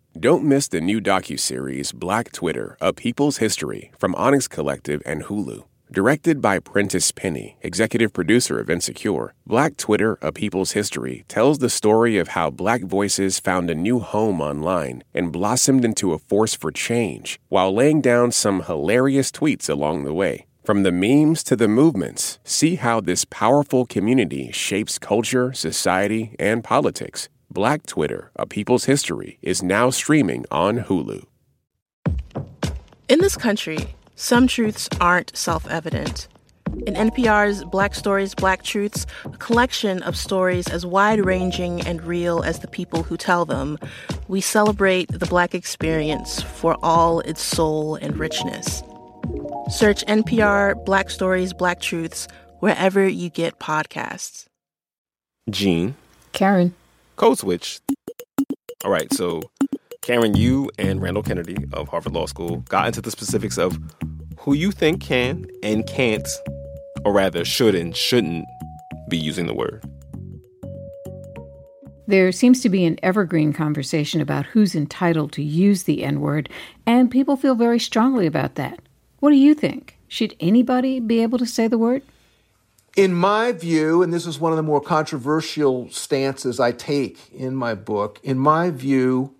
Don't 0.19 0.43
miss 0.43 0.67
the 0.67 0.81
new 0.81 0.99
docu-series 0.99 1.93
Black 1.93 2.33
Twitter: 2.33 2.77
A 2.81 2.91
People's 2.91 3.37
History 3.37 3.93
from 3.97 4.13
Onyx 4.15 4.45
Collective 4.49 5.01
and 5.05 5.23
Hulu. 5.23 5.63
Directed 5.89 6.41
by 6.41 6.59
Prentice 6.59 7.13
Penny, 7.13 7.55
executive 7.61 8.11
producer 8.11 8.59
of 8.59 8.69
Insecure, 8.69 9.33
Black 9.47 9.77
Twitter: 9.77 10.17
A 10.21 10.33
People's 10.33 10.73
History 10.73 11.23
tells 11.29 11.59
the 11.59 11.69
story 11.69 12.17
of 12.17 12.27
how 12.29 12.49
black 12.49 12.81
voices 12.81 13.39
found 13.39 13.69
a 13.69 13.73
new 13.73 13.99
home 13.99 14.41
online 14.41 15.05
and 15.13 15.31
blossomed 15.31 15.85
into 15.85 16.11
a 16.11 16.19
force 16.19 16.55
for 16.55 16.73
change 16.73 17.39
while 17.47 17.73
laying 17.73 18.01
down 18.01 18.33
some 18.33 18.63
hilarious 18.63 19.31
tweets 19.31 19.69
along 19.69 20.03
the 20.03 20.13
way. 20.13 20.45
From 20.65 20.83
the 20.83 20.91
memes 20.91 21.41
to 21.45 21.55
the 21.55 21.69
movements, 21.69 22.37
see 22.43 22.75
how 22.75 22.99
this 22.99 23.23
powerful 23.23 23.85
community 23.85 24.51
shapes 24.51 24.99
culture, 24.99 25.53
society, 25.53 26.35
and 26.37 26.65
politics. 26.65 27.29
Black 27.51 27.85
Twitter, 27.85 28.31
A 28.37 28.45
People's 28.45 28.85
History, 28.85 29.37
is 29.41 29.61
now 29.61 29.89
streaming 29.89 30.45
on 30.49 30.79
Hulu. 30.79 31.25
In 33.09 33.19
this 33.19 33.35
country, 33.35 33.93
some 34.15 34.47
truths 34.47 34.87
aren't 35.01 35.35
self 35.35 35.67
evident. 35.69 36.29
In 36.87 36.93
NPR's 36.93 37.65
Black 37.65 37.93
Stories, 37.93 38.33
Black 38.33 38.63
Truths, 38.63 39.05
a 39.25 39.37
collection 39.37 40.01
of 40.03 40.15
stories 40.15 40.69
as 40.69 40.85
wide 40.85 41.25
ranging 41.25 41.81
and 41.81 42.01
real 42.03 42.41
as 42.41 42.59
the 42.59 42.69
people 42.69 43.03
who 43.03 43.17
tell 43.17 43.43
them, 43.43 43.77
we 44.29 44.39
celebrate 44.39 45.11
the 45.11 45.25
Black 45.25 45.53
experience 45.53 46.41
for 46.41 46.77
all 46.81 47.19
its 47.19 47.41
soul 47.41 47.95
and 47.95 48.17
richness. 48.17 48.81
Search 49.69 50.05
NPR 50.05 50.85
Black 50.85 51.09
Stories, 51.09 51.51
Black 51.51 51.81
Truths 51.81 52.29
wherever 52.61 53.05
you 53.05 53.29
get 53.29 53.59
podcasts. 53.59 54.45
Gene. 55.49 55.95
Karen. 56.31 56.73
Code 57.21 57.37
Switch. 57.37 57.79
All 58.83 58.89
right, 58.89 59.13
so 59.13 59.41
Karen, 60.01 60.35
you 60.35 60.71
and 60.79 60.99
Randall 60.99 61.21
Kennedy 61.21 61.55
of 61.71 61.87
Harvard 61.87 62.13
Law 62.13 62.25
School 62.25 62.61
got 62.67 62.87
into 62.87 62.99
the 62.99 63.11
specifics 63.11 63.59
of 63.59 63.77
who 64.39 64.55
you 64.55 64.71
think 64.71 65.03
can 65.03 65.45
and 65.61 65.85
can't, 65.85 66.27
or 67.05 67.13
rather 67.13 67.45
should 67.45 67.75
and 67.75 67.95
shouldn't 67.95 68.43
be 69.07 69.19
using 69.19 69.45
the 69.45 69.53
word. 69.53 69.83
There 72.07 72.31
seems 72.31 72.59
to 72.61 72.69
be 72.69 72.85
an 72.85 72.97
evergreen 73.03 73.53
conversation 73.53 74.19
about 74.19 74.47
who's 74.47 74.73
entitled 74.73 75.31
to 75.33 75.43
use 75.43 75.83
the 75.83 76.03
N 76.03 76.21
word, 76.21 76.49
and 76.87 77.11
people 77.11 77.37
feel 77.37 77.53
very 77.53 77.77
strongly 77.77 78.25
about 78.25 78.55
that. 78.55 78.79
What 79.19 79.29
do 79.29 79.35
you 79.35 79.53
think? 79.53 79.99
Should 80.07 80.35
anybody 80.39 80.99
be 80.99 81.21
able 81.21 81.37
to 81.37 81.45
say 81.45 81.67
the 81.67 81.77
word? 81.77 82.01
In 82.97 83.13
my 83.13 83.53
view, 83.53 84.03
and 84.03 84.13
this 84.13 84.25
is 84.25 84.39
one 84.39 84.51
of 84.51 84.57
the 84.57 84.63
more 84.63 84.81
controversial 84.81 85.89
stances 85.91 86.59
I 86.59 86.73
take 86.73 87.31
in 87.31 87.55
my 87.55 87.73
book, 87.73 88.19
in 88.21 88.37
my 88.37 88.69
view, 88.69 89.33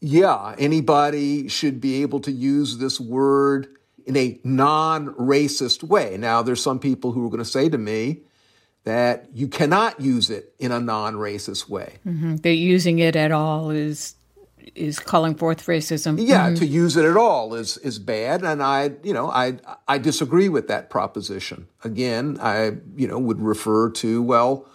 yeah, 0.00 0.54
anybody 0.58 1.48
should 1.48 1.80
be 1.80 2.02
able 2.02 2.20
to 2.20 2.32
use 2.32 2.78
this 2.78 3.00
word 3.00 3.68
in 4.04 4.16
a 4.16 4.38
non-racist 4.44 5.82
way. 5.82 6.16
Now, 6.18 6.42
there's 6.42 6.62
some 6.62 6.78
people 6.78 7.12
who 7.12 7.24
are 7.24 7.30
going 7.30 7.38
to 7.38 7.44
say 7.44 7.68
to 7.68 7.78
me 7.78 8.22
that 8.84 9.28
you 9.32 9.46
cannot 9.46 10.00
use 10.00 10.28
it 10.28 10.52
in 10.58 10.72
a 10.72 10.80
non-racist 10.80 11.68
way. 11.68 12.00
Mm-hmm. 12.06 12.36
That 12.36 12.54
using 12.54 12.98
it 12.98 13.14
at 13.14 13.30
all 13.32 13.70
is 13.70 14.16
is 14.74 14.98
calling 14.98 15.34
forth 15.34 15.66
racism. 15.66 16.16
Yeah, 16.18 16.46
mm-hmm. 16.46 16.56
to 16.56 16.66
use 16.66 16.96
it 16.96 17.04
at 17.04 17.16
all 17.16 17.54
is 17.54 17.76
is 17.78 17.98
bad, 17.98 18.42
and 18.42 18.62
I, 18.62 18.92
you 19.02 19.12
know, 19.12 19.30
I 19.30 19.58
I 19.88 19.98
disagree 19.98 20.48
with 20.48 20.68
that 20.68 20.90
proposition. 20.90 21.68
Again, 21.84 22.38
I, 22.40 22.76
you 22.96 23.08
know, 23.08 23.18
would 23.18 23.40
refer 23.40 23.90
to 23.90 24.22
well, 24.22 24.68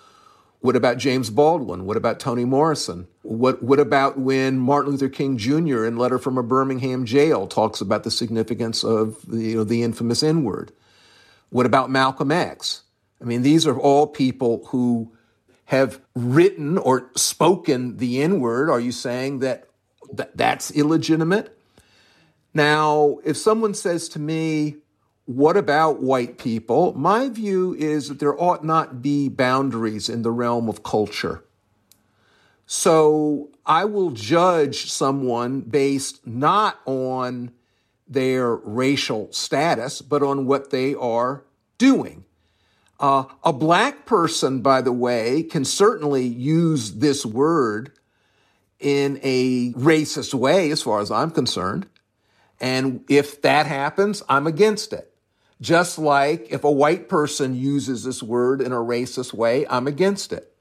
what 0.60 0.76
about 0.76 0.98
James 0.98 1.30
Baldwin? 1.30 1.86
What 1.86 1.98
about 1.98 2.20
Toni 2.20 2.46
Morrison? 2.46 3.08
What 3.22 3.62
what 3.62 3.80
about 3.80 4.20
when 4.20 4.58
Martin 4.58 4.92
Luther 4.92 5.10
King 5.10 5.38
Jr. 5.38 5.86
in 5.86 5.98
Letter 5.98 6.18
from 6.18 6.38
a 6.38 6.44
Birmingham 6.44 7.06
Jail 7.06 7.48
talks 7.48 7.82
about 7.82 8.04
the 8.04 8.12
significance 8.12 8.84
of 8.84 9.22
the 9.28 9.38
you 9.38 9.56
know, 9.58 9.64
the 9.64 9.84
infamous 9.84 10.24
N 10.24 10.44
word? 10.44 10.72
What 11.50 11.66
about 11.66 11.90
Malcolm 11.90 12.32
X? 12.32 12.84
I 13.22 13.26
mean, 13.26 13.42
these 13.42 13.66
are 13.66 13.80
all 13.80 14.08
people 14.08 14.66
who 14.68 15.16
have 15.66 16.00
written 16.16 16.78
or 16.78 17.12
spoken 17.16 17.98
the 17.98 18.22
N 18.22 18.40
word. 18.40 18.70
Are 18.70 18.80
you 18.80 18.92
saying 18.92 19.40
that 19.40 19.67
th- 20.16 20.30
that's 20.36 20.72
illegitimate. 20.72 21.58
Now, 22.54 23.20
if 23.24 23.38
someone 23.38 23.74
says 23.74 24.10
to 24.10 24.20
me, 24.20 24.78
what 25.26 25.58
about 25.58 26.02
white 26.02 26.38
people? 26.38 26.94
My 26.94 27.30
view 27.30 27.76
is 27.76 28.08
that 28.08 28.20
there 28.20 28.40
ought 28.42 28.64
not 28.64 29.02
be 29.02 29.28
boundaries 29.28 30.08
in 30.08 30.22
the 30.22 30.32
realm 30.32 30.70
of 30.70 30.84
culture. 30.84 31.44
So 32.66 33.50
I 33.66 33.86
will 33.86 34.12
judge 34.12 34.90
someone 34.92 35.62
based 35.62 36.26
not 36.26 36.80
on 36.86 37.52
their 38.08 38.56
racial 38.56 39.32
status, 39.32 40.02
but 40.02 40.24
on 40.24 40.46
what 40.46 40.70
they 40.70 40.96
are 40.96 41.44
doing. 41.78 42.24
Uh, 43.00 43.26
a 43.44 43.54
black 43.54 44.06
person, 44.06 44.62
by 44.62 44.82
the 44.82 44.92
way, 44.92 45.44
can 45.44 45.64
certainly 45.64 46.26
use 46.26 46.94
this 46.96 47.26
word 47.26 47.92
in 48.80 49.20
a 49.24 49.74
racist 49.74 50.34
way, 50.34 50.72
as 50.72 50.82
far 50.82 51.00
as 51.00 51.12
I'm 51.12 51.32
concerned. 51.32 51.88
And 52.60 53.04
if 53.10 53.42
that 53.42 53.66
happens, 53.66 54.24
I'm 54.30 54.48
against 54.48 54.94
it. 54.94 55.14
Just 55.60 55.98
like 55.98 56.48
if 56.52 56.64
a 56.64 56.72
white 56.72 57.10
person 57.10 57.56
uses 57.56 58.04
this 58.04 58.22
word 58.22 58.62
in 58.62 58.72
a 58.72 58.78
racist 58.78 59.34
way, 59.34 59.66
I'm 59.68 59.88
against 59.88 60.32
it. 60.32 60.54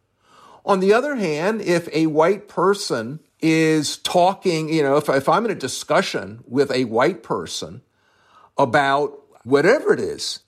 On 0.65 0.81
the 0.81 0.93
other 0.93 1.17
hand, 1.17 1.61
if 1.61 1.89
a 1.93 2.07
white 2.07 2.49
person 2.49 3.21
is 3.41 3.99
talking, 3.99 4.73
you 4.73 4.83
know, 4.83 4.97
if, 4.97 5.09
if 5.09 5.29
I'm 5.29 5.45
in 5.45 5.51
a 5.51 5.55
discussion 5.55 6.43
with 6.47 6.71
a 6.73 6.85
white 6.85 7.23
person 7.23 7.83
about 8.57 9.19
whatever 9.45 9.93
it 9.93 10.01
is, 10.01 10.41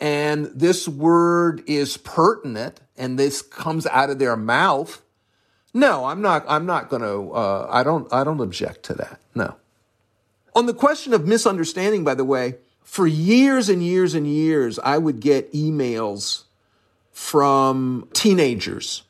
and 0.00 0.46
this 0.46 0.88
word 0.88 1.62
is 1.66 1.96
pertinent 1.98 2.80
and 2.96 3.18
this 3.18 3.42
comes 3.42 3.86
out 3.86 4.10
of 4.10 4.18
their 4.18 4.36
mouth, 4.36 5.02
no, 5.74 6.06
I'm 6.06 6.22
not. 6.22 6.44
I'm 6.48 6.64
not 6.66 6.88
going 6.88 7.02
to. 7.02 7.32
Uh, 7.32 7.68
I 7.70 7.82
don't. 7.82 8.10
I 8.12 8.24
don't 8.24 8.40
object 8.40 8.84
to 8.84 8.94
that. 8.94 9.20
No. 9.34 9.56
On 10.54 10.66
the 10.66 10.74
question 10.74 11.12
of 11.12 11.26
misunderstanding, 11.26 12.04
by 12.04 12.14
the 12.14 12.24
way, 12.24 12.54
for 12.84 13.08
years 13.08 13.68
and 13.68 13.82
years 13.82 14.14
and 14.14 14.26
years, 14.26 14.78
I 14.78 14.98
would 14.98 15.18
get 15.18 15.52
emails 15.52 16.44
from 17.10 18.08
teenagers. 18.12 19.02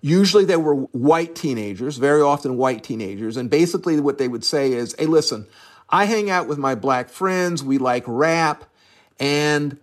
Usually 0.00 0.44
they 0.44 0.56
were 0.56 0.74
white 0.74 1.34
teenagers, 1.34 1.96
very 1.96 2.22
often 2.22 2.56
white 2.56 2.84
teenagers. 2.84 3.36
And 3.36 3.50
basically 3.50 3.98
what 3.98 4.18
they 4.18 4.28
would 4.28 4.44
say 4.44 4.72
is, 4.72 4.94
hey, 4.96 5.06
listen, 5.06 5.48
I 5.90 6.04
hang 6.04 6.30
out 6.30 6.46
with 6.46 6.58
my 6.58 6.76
black 6.76 7.08
friends. 7.08 7.64
We 7.64 7.78
like 7.78 8.04
rap. 8.06 8.64
And 9.18 9.78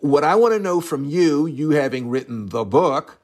what 0.00 0.24
I 0.24 0.36
want 0.36 0.54
to 0.54 0.58
know 0.58 0.80
from 0.80 1.04
you, 1.04 1.46
you 1.46 1.70
having 1.70 2.08
written 2.08 2.48
the 2.48 2.64
book, 2.64 3.19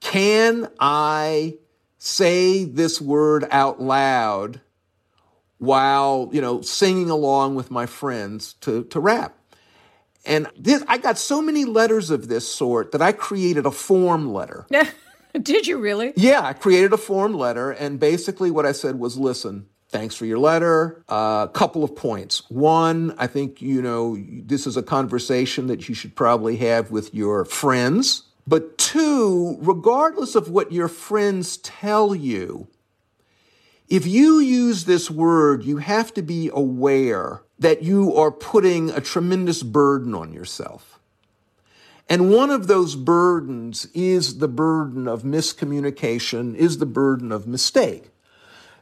can 0.00 0.68
I 0.78 1.58
say 1.98 2.64
this 2.64 3.00
word 3.00 3.46
out 3.50 3.80
loud 3.80 4.60
while, 5.58 6.30
you 6.32 6.40
know, 6.40 6.62
singing 6.62 7.10
along 7.10 7.54
with 7.54 7.70
my 7.70 7.86
friends 7.86 8.54
to, 8.54 8.84
to 8.84 9.00
rap? 9.00 9.36
And 10.24 10.48
this, 10.58 10.82
I 10.86 10.98
got 10.98 11.18
so 11.18 11.40
many 11.40 11.64
letters 11.64 12.10
of 12.10 12.28
this 12.28 12.46
sort 12.46 12.92
that 12.92 13.00
I 13.00 13.12
created 13.12 13.66
a 13.66 13.70
form 13.70 14.32
letter. 14.32 14.66
Did 15.42 15.66
you 15.66 15.78
really? 15.78 16.12
Yeah, 16.16 16.42
I 16.42 16.52
created 16.52 16.92
a 16.92 16.98
form 16.98 17.34
letter. 17.34 17.70
And 17.70 18.00
basically 18.00 18.50
what 18.50 18.66
I 18.66 18.72
said 18.72 18.98
was, 18.98 19.16
listen, 19.16 19.66
thanks 19.88 20.14
for 20.14 20.26
your 20.26 20.38
letter. 20.38 21.04
A 21.08 21.12
uh, 21.12 21.46
couple 21.48 21.84
of 21.84 21.94
points. 21.94 22.48
One, 22.50 23.14
I 23.16 23.26
think, 23.26 23.62
you 23.62 23.80
know, 23.80 24.18
this 24.18 24.66
is 24.66 24.76
a 24.76 24.82
conversation 24.82 25.68
that 25.68 25.88
you 25.88 25.94
should 25.94 26.16
probably 26.16 26.56
have 26.56 26.90
with 26.90 27.14
your 27.14 27.44
friends. 27.44 28.24
But 28.46 28.78
two, 28.78 29.58
regardless 29.60 30.34
of 30.34 30.48
what 30.48 30.72
your 30.72 30.88
friends 30.88 31.56
tell 31.58 32.14
you, 32.14 32.68
if 33.88 34.06
you 34.06 34.38
use 34.38 34.84
this 34.84 35.10
word, 35.10 35.64
you 35.64 35.78
have 35.78 36.14
to 36.14 36.22
be 36.22 36.50
aware 36.52 37.42
that 37.58 37.82
you 37.82 38.14
are 38.14 38.30
putting 38.30 38.90
a 38.90 39.00
tremendous 39.00 39.62
burden 39.62 40.14
on 40.14 40.32
yourself. 40.32 41.00
And 42.08 42.32
one 42.32 42.50
of 42.50 42.66
those 42.66 42.96
burdens 42.96 43.86
is 43.94 44.38
the 44.38 44.48
burden 44.48 45.06
of 45.06 45.22
miscommunication, 45.22 46.56
is 46.56 46.78
the 46.78 46.86
burden 46.86 47.30
of 47.30 47.46
mistake. 47.46 48.10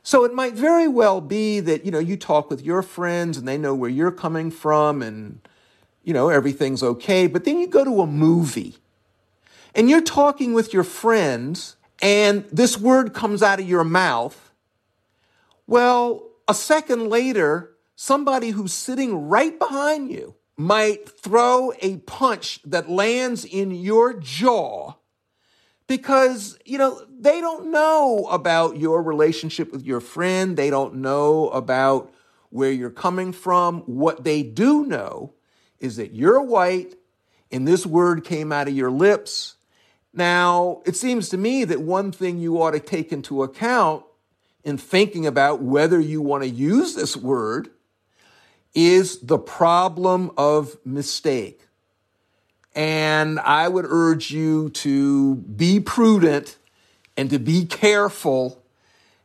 So 0.02 0.24
it 0.24 0.32
might 0.32 0.54
very 0.54 0.88
well 0.88 1.20
be 1.20 1.60
that, 1.60 1.84
you 1.84 1.90
know, 1.90 1.98
you 1.98 2.16
talk 2.16 2.48
with 2.48 2.62
your 2.62 2.82
friends 2.82 3.36
and 3.36 3.46
they 3.46 3.58
know 3.58 3.74
where 3.74 3.90
you're 3.90 4.10
coming 4.10 4.50
from 4.50 5.02
and, 5.02 5.40
you 6.02 6.14
know, 6.14 6.30
everything's 6.30 6.82
okay. 6.82 7.26
But 7.26 7.44
then 7.44 7.58
you 7.58 7.66
go 7.66 7.84
to 7.84 8.00
a 8.00 8.06
movie 8.06 8.76
and 9.78 9.88
you're 9.88 10.00
talking 10.00 10.54
with 10.54 10.74
your 10.74 10.82
friends 10.82 11.76
and 12.02 12.44
this 12.50 12.76
word 12.76 13.14
comes 13.14 13.44
out 13.44 13.60
of 13.60 13.68
your 13.68 13.84
mouth, 13.84 14.52
well, 15.68 16.30
a 16.48 16.54
second 16.54 17.08
later, 17.08 17.76
somebody 17.94 18.50
who's 18.50 18.72
sitting 18.72 19.28
right 19.28 19.56
behind 19.56 20.10
you 20.10 20.34
might 20.56 21.08
throw 21.08 21.72
a 21.80 21.98
punch 21.98 22.58
that 22.64 22.90
lands 22.90 23.44
in 23.44 23.70
your 23.70 24.14
jaw 24.14 24.94
because, 25.86 26.58
you 26.64 26.76
know, 26.76 27.00
they 27.08 27.40
don't 27.40 27.70
know 27.70 28.26
about 28.32 28.78
your 28.78 29.00
relationship 29.00 29.70
with 29.70 29.84
your 29.84 30.00
friend. 30.00 30.56
They 30.56 30.70
don't 30.70 30.96
know 30.96 31.50
about 31.50 32.12
where 32.50 32.72
you're 32.72 32.90
coming 32.90 33.30
from. 33.30 33.82
What 33.82 34.24
they 34.24 34.42
do 34.42 34.84
know 34.86 35.34
is 35.78 35.98
that 35.98 36.14
you're 36.14 36.42
white 36.42 36.96
and 37.52 37.66
this 37.66 37.86
word 37.86 38.24
came 38.24 38.50
out 38.50 38.66
of 38.66 38.74
your 38.74 38.90
lips 38.90 39.54
now, 40.18 40.82
it 40.84 40.96
seems 40.96 41.30
to 41.30 41.38
me 41.38 41.64
that 41.64 41.80
one 41.80 42.12
thing 42.12 42.38
you 42.38 42.60
ought 42.60 42.72
to 42.72 42.80
take 42.80 43.12
into 43.12 43.42
account 43.42 44.04
in 44.64 44.76
thinking 44.76 45.26
about 45.26 45.62
whether 45.62 45.98
you 45.98 46.20
want 46.20 46.42
to 46.42 46.48
use 46.48 46.94
this 46.94 47.16
word 47.16 47.70
is 48.74 49.20
the 49.20 49.38
problem 49.38 50.30
of 50.36 50.76
mistake. 50.84 51.62
And 52.74 53.40
I 53.40 53.68
would 53.68 53.86
urge 53.88 54.30
you 54.30 54.68
to 54.70 55.36
be 55.36 55.80
prudent 55.80 56.58
and 57.16 57.30
to 57.30 57.38
be 57.38 57.64
careful. 57.64 58.62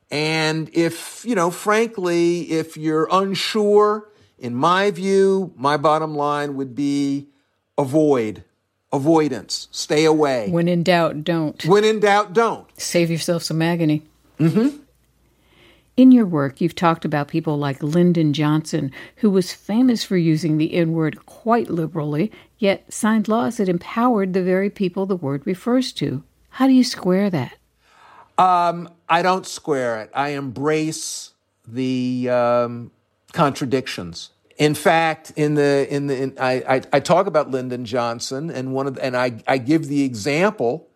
And 0.10 0.69
if, 0.73 1.25
you 1.25 1.36
know, 1.36 1.51
frankly, 1.51 2.51
if 2.51 2.77
you're 2.77 3.08
unsure, 3.12 4.10
in 4.39 4.56
my 4.56 4.91
view, 4.91 5.53
my 5.58 5.77
bottom 5.77 6.15
line 6.15 6.56
would 6.56 6.73
be 6.73 7.27
avoid 7.77 8.43
avoidance. 8.93 9.67
Stay 9.71 10.06
away. 10.06 10.49
When 10.49 10.69
in 10.69 10.84
doubt, 10.84 11.23
don't. 11.23 11.65
When 11.65 11.84
in 11.84 11.99
doubt, 11.99 12.32
don't. 12.32 12.67
Save 12.79 13.12
yourself 13.12 13.43
some 13.43 13.62
agony. 13.62 14.03
Mm-hmm. 14.39 14.77
In 15.95 16.12
your 16.12 16.25
work, 16.25 16.60
you've 16.62 16.75
talked 16.75 17.06
about 17.06 17.27
people 17.27 17.58
like 17.58 17.84
Lyndon 17.84 18.34
Johnson, 18.34 18.91
who 19.17 19.29
was 19.29 19.53
famous 19.53 20.03
for 20.03 20.17
using 20.17 20.58
the 20.58 20.73
N 20.73 20.93
word 20.93 21.25
quite 21.25 21.69
liberally, 21.69 22.32
yet 22.58 22.91
signed 22.91 23.27
laws 23.27 23.58
that 23.58 23.69
empowered 23.69 24.34
the 24.34 24.41
very 24.41 24.69
people 24.69 25.06
the 25.06 25.15
word 25.15 25.45
refers 25.45 25.91
to. 25.93 26.23
How 26.49 26.67
do 26.67 26.73
you 26.73 26.84
square 26.84 27.29
that? 27.29 27.58
Um, 28.38 28.89
I 29.08 29.21
don't 29.21 29.45
square 29.45 30.01
it. 30.01 30.10
I 30.15 30.29
embrace 30.29 31.32
the 31.67 32.29
um, 32.29 32.91
contradictions. 33.32 34.32
In 34.58 34.76
fact, 34.76 35.32
in 35.36 35.56
the 35.56 35.88
in 35.89 36.08
the 36.08 36.22
in, 36.22 36.38
I, 36.39 36.54
I, 36.76 36.82
I 36.94 37.00
talk 37.00 37.26
about 37.26 37.50
Lyndon 37.50 37.86
Johnson 37.86 38.52
and 38.52 38.74
one 38.74 38.86
of 38.86 38.96
the, 38.96 39.04
and 39.04 39.18
I 39.18 39.42
I 39.48 39.58
give 39.58 39.88
the 39.88 40.04
example 40.04 40.89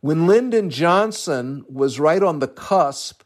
when 0.00 0.26
Lyndon 0.26 0.70
Johnson 0.70 1.64
was 1.68 1.98
right 1.98 2.22
on 2.22 2.38
the 2.38 2.48
cusp 2.48 3.22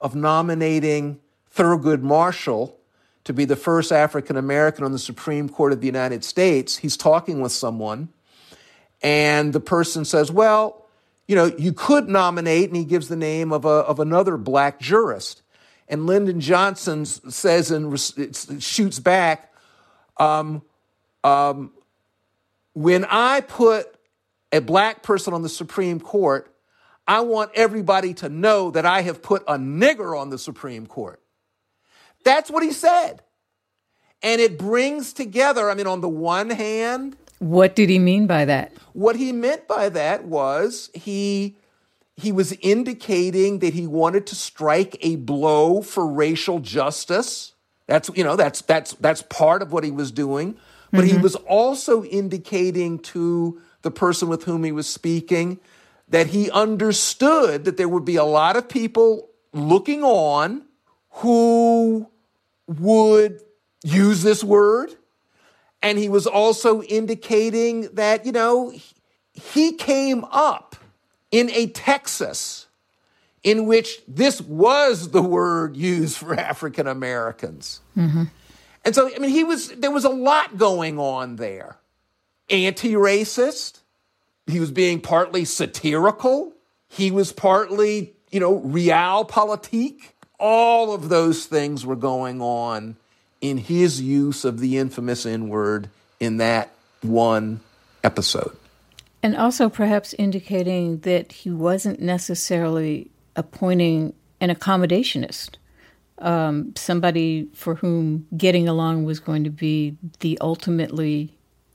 of 0.00 0.14
nominating 0.14 1.20
Thurgood 1.54 2.00
Marshall 2.02 2.78
to 3.24 3.32
be 3.32 3.44
the 3.44 3.56
first 3.56 3.92
African 3.92 4.36
American 4.36 4.84
on 4.84 4.92
the 4.92 4.98
Supreme 4.98 5.48
Court 5.48 5.72
of 5.72 5.80
the 5.80 5.86
United 5.86 6.24
States. 6.24 6.78
He's 6.78 6.96
talking 6.96 7.40
with 7.40 7.52
someone, 7.52 8.08
and 9.02 9.52
the 9.52 9.60
person 9.60 10.06
says, 10.06 10.32
"Well, 10.32 10.86
you 11.28 11.36
know, 11.36 11.46
you 11.58 11.74
could 11.74 12.08
nominate," 12.08 12.68
and 12.68 12.76
he 12.76 12.84
gives 12.84 13.08
the 13.08 13.16
name 13.16 13.52
of 13.52 13.66
a 13.66 13.68
of 13.68 14.00
another 14.00 14.38
black 14.38 14.80
jurist. 14.80 15.42
And 15.88 16.06
Lyndon 16.06 16.40
Johnson 16.40 17.06
says 17.06 17.70
and 17.70 17.98
shoots 18.62 18.98
back, 18.98 19.52
Um, 20.18 20.62
um, 21.22 21.72
when 22.72 23.04
I 23.08 23.40
put 23.40 23.96
a 24.52 24.60
black 24.60 25.02
person 25.02 25.32
on 25.32 25.42
the 25.42 25.48
Supreme 25.48 26.00
Court, 26.00 26.52
I 27.06 27.20
want 27.20 27.52
everybody 27.54 28.14
to 28.14 28.28
know 28.28 28.70
that 28.72 28.84
I 28.84 29.02
have 29.02 29.22
put 29.22 29.42
a 29.46 29.56
nigger 29.56 30.18
on 30.18 30.30
the 30.30 30.38
Supreme 30.38 30.86
Court. 30.86 31.20
That's 32.24 32.50
what 32.50 32.62
he 32.62 32.72
said. 32.72 33.22
And 34.22 34.40
it 34.40 34.58
brings 34.58 35.12
together, 35.12 35.70
I 35.70 35.74
mean, 35.74 35.86
on 35.86 36.00
the 36.00 36.08
one 36.08 36.50
hand, 36.50 37.16
what 37.38 37.76
did 37.76 37.90
he 37.90 37.98
mean 37.98 38.26
by 38.26 38.46
that? 38.46 38.72
What 38.92 39.16
he 39.16 39.30
meant 39.30 39.68
by 39.68 39.90
that 39.90 40.24
was 40.24 40.90
he 40.94 41.58
he 42.16 42.32
was 42.32 42.52
indicating 42.60 43.58
that 43.58 43.74
he 43.74 43.86
wanted 43.86 44.26
to 44.28 44.34
strike 44.34 44.96
a 45.00 45.16
blow 45.16 45.82
for 45.82 46.06
racial 46.06 46.58
justice. 46.60 47.52
That's 47.86 48.10
you 48.14 48.24
know 48.24 48.36
that's 48.36 48.62
that's 48.62 48.94
that's 48.94 49.22
part 49.22 49.62
of 49.62 49.72
what 49.72 49.84
he 49.84 49.90
was 49.90 50.10
doing, 50.10 50.56
but 50.90 51.04
mm-hmm. 51.04 51.16
he 51.16 51.22
was 51.22 51.34
also 51.36 52.04
indicating 52.04 52.98
to 53.00 53.60
the 53.82 53.90
person 53.90 54.28
with 54.28 54.44
whom 54.44 54.64
he 54.64 54.72
was 54.72 54.88
speaking 54.88 55.60
that 56.08 56.28
he 56.28 56.50
understood 56.50 57.64
that 57.64 57.76
there 57.76 57.88
would 57.88 58.04
be 58.04 58.16
a 58.16 58.24
lot 58.24 58.56
of 58.56 58.68
people 58.68 59.28
looking 59.52 60.02
on 60.02 60.62
who 61.10 62.08
would 62.66 63.40
use 63.84 64.22
this 64.22 64.42
word. 64.44 64.90
And 65.82 65.98
he 65.98 66.08
was 66.08 66.26
also 66.26 66.82
indicating 66.82 67.82
that, 67.94 68.26
you 68.26 68.32
know, 68.32 68.72
he 69.32 69.72
came 69.72 70.24
up 70.30 70.65
in 71.30 71.50
a 71.50 71.66
Texas 71.68 72.66
in 73.42 73.66
which 73.66 74.00
this 74.08 74.40
was 74.40 75.10
the 75.10 75.22
word 75.22 75.76
used 75.76 76.18
for 76.18 76.34
African 76.38 76.86
Americans. 76.86 77.80
Mm-hmm. 77.96 78.24
And 78.84 78.94
so, 78.94 79.10
I 79.14 79.18
mean, 79.18 79.30
he 79.30 79.44
was, 79.44 79.68
there 79.70 79.90
was 79.90 80.04
a 80.04 80.10
lot 80.10 80.58
going 80.58 80.98
on 80.98 81.36
there. 81.36 81.76
Anti 82.50 82.92
racist. 82.92 83.80
He 84.46 84.60
was 84.60 84.70
being 84.70 85.00
partly 85.00 85.44
satirical. 85.44 86.52
He 86.88 87.10
was 87.10 87.32
partly, 87.32 88.14
you 88.30 88.38
know, 88.38 88.60
realpolitik. 88.60 90.12
All 90.38 90.94
of 90.94 91.08
those 91.08 91.46
things 91.46 91.84
were 91.84 91.96
going 91.96 92.40
on 92.40 92.96
in 93.40 93.58
his 93.58 94.00
use 94.00 94.44
of 94.44 94.60
the 94.60 94.78
infamous 94.78 95.26
N 95.26 95.48
word 95.48 95.88
in 96.20 96.36
that 96.36 96.70
one 97.02 97.60
episode. 98.04 98.56
And 99.22 99.36
also 99.36 99.68
perhaps 99.68 100.14
indicating 100.14 101.00
that 101.00 101.32
he 101.32 101.50
wasn't 101.50 102.00
necessarily 102.00 103.10
appointing 103.34 104.14
an 104.40 104.50
accommodationist, 104.50 105.56
um, 106.18 106.74
somebody 106.76 107.48
for 107.54 107.76
whom 107.76 108.26
getting 108.36 108.68
along 108.68 109.04
was 109.04 109.20
going 109.20 109.44
to 109.44 109.50
be 109.50 109.96
the 110.20 110.38
ultimately 110.40 111.32